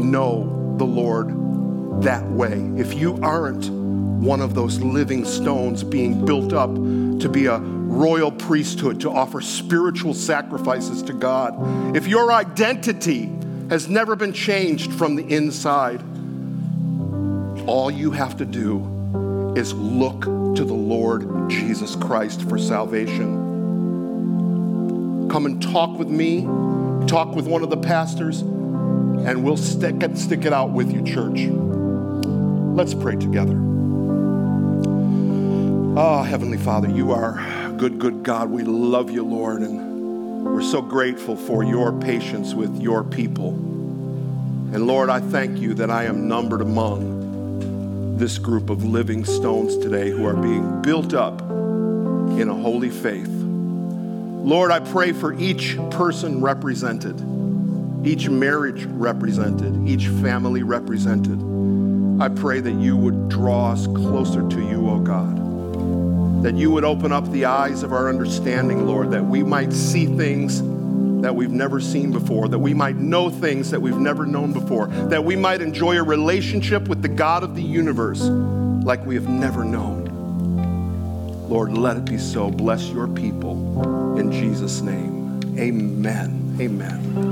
know 0.00 0.74
the 0.76 0.84
Lord 0.84 2.02
that 2.02 2.28
way, 2.28 2.58
if 2.76 2.94
you 2.94 3.16
aren't 3.22 3.70
one 3.70 4.40
of 4.40 4.56
those 4.56 4.80
living 4.80 5.24
stones 5.24 5.84
being 5.84 6.24
built 6.24 6.52
up 6.52 6.74
to 6.74 7.28
be 7.28 7.46
a 7.46 7.58
royal 7.60 8.32
priesthood, 8.32 9.00
to 9.02 9.08
offer 9.08 9.40
spiritual 9.40 10.14
sacrifices 10.14 11.00
to 11.04 11.12
God, 11.12 11.96
if 11.96 12.08
your 12.08 12.32
identity 12.32 13.30
has 13.70 13.88
never 13.88 14.16
been 14.16 14.32
changed 14.32 14.92
from 14.92 15.14
the 15.14 15.24
inside, 15.32 16.02
all 17.66 17.90
you 17.90 18.10
have 18.10 18.36
to 18.38 18.44
do 18.44 19.54
is 19.56 19.72
look 19.74 20.22
to 20.22 20.64
the 20.64 20.74
Lord 20.74 21.50
Jesus 21.50 21.94
Christ 21.96 22.48
for 22.48 22.58
salvation. 22.58 23.50
Come 25.30 25.46
and 25.46 25.62
talk 25.62 25.98
with 25.98 26.08
me, 26.08 26.42
talk 27.06 27.34
with 27.34 27.46
one 27.46 27.62
of 27.62 27.70
the 27.70 27.76
pastors, 27.76 28.40
and 28.40 29.44
we'll 29.44 29.56
stick 29.56 30.02
it, 30.02 30.18
stick 30.18 30.44
it 30.44 30.52
out 30.52 30.70
with 30.70 30.92
you, 30.92 31.02
church. 31.02 31.46
Let's 32.74 32.94
pray 32.94 33.16
together. 33.16 33.58
Oh, 35.94 36.22
Heavenly 36.22 36.58
Father, 36.58 36.88
you 36.88 37.12
are 37.12 37.72
good, 37.76 37.98
good 37.98 38.22
God. 38.22 38.50
We 38.50 38.62
love 38.62 39.10
you, 39.10 39.24
Lord, 39.24 39.60
and 39.62 40.44
we're 40.44 40.62
so 40.62 40.80
grateful 40.82 41.36
for 41.36 41.62
your 41.62 41.92
patience 41.92 42.54
with 42.54 42.80
your 42.80 43.04
people. 43.04 43.50
And 43.50 44.86
Lord, 44.86 45.10
I 45.10 45.20
thank 45.20 45.58
you 45.58 45.74
that 45.74 45.90
I 45.90 46.04
am 46.04 46.28
numbered 46.28 46.62
among 46.62 47.21
this 48.22 48.38
group 48.38 48.70
of 48.70 48.84
living 48.84 49.24
stones 49.24 49.76
today 49.78 50.08
who 50.08 50.24
are 50.24 50.36
being 50.36 50.80
built 50.80 51.12
up 51.12 51.40
in 51.40 52.48
a 52.48 52.54
holy 52.54 52.88
faith. 52.88 53.26
Lord, 53.26 54.70
I 54.70 54.78
pray 54.78 55.10
for 55.10 55.36
each 55.40 55.76
person 55.90 56.40
represented, 56.40 57.20
each 58.06 58.28
marriage 58.28 58.84
represented, 58.84 59.88
each 59.88 60.06
family 60.06 60.62
represented. 60.62 61.36
I 62.22 62.28
pray 62.28 62.60
that 62.60 62.74
you 62.74 62.96
would 62.96 63.28
draw 63.28 63.72
us 63.72 63.88
closer 63.88 64.48
to 64.48 64.68
you, 64.68 64.88
O 64.88 64.92
oh 64.92 64.98
God 65.00 65.42
that 66.42 66.56
you 66.56 66.72
would 66.72 66.82
open 66.82 67.12
up 67.12 67.30
the 67.30 67.44
eyes 67.44 67.84
of 67.84 67.92
our 67.92 68.08
understanding, 68.08 68.84
Lord, 68.84 69.12
that 69.12 69.24
we 69.24 69.44
might 69.44 69.72
see 69.72 70.06
things 70.06 70.60
that 71.22 71.34
we've 71.34 71.50
never 71.50 71.80
seen 71.80 72.12
before, 72.12 72.48
that 72.48 72.58
we 72.58 72.74
might 72.74 72.96
know 72.96 73.30
things 73.30 73.70
that 73.70 73.80
we've 73.80 73.96
never 73.96 74.26
known 74.26 74.52
before, 74.52 74.88
that 74.88 75.24
we 75.24 75.36
might 75.36 75.62
enjoy 75.62 75.96
a 75.96 76.02
relationship 76.02 76.88
with 76.88 77.00
the 77.00 77.08
God 77.08 77.42
of 77.42 77.54
the 77.54 77.62
universe 77.62 78.20
like 78.20 79.04
we 79.06 79.14
have 79.14 79.28
never 79.28 79.64
known. 79.64 81.48
Lord, 81.48 81.72
let 81.72 81.96
it 81.96 82.04
be 82.04 82.18
so. 82.18 82.50
Bless 82.50 82.88
your 82.88 83.06
people 83.06 84.18
in 84.18 84.32
Jesus' 84.32 84.80
name. 84.80 85.40
Amen. 85.58 86.56
Amen. 86.60 87.31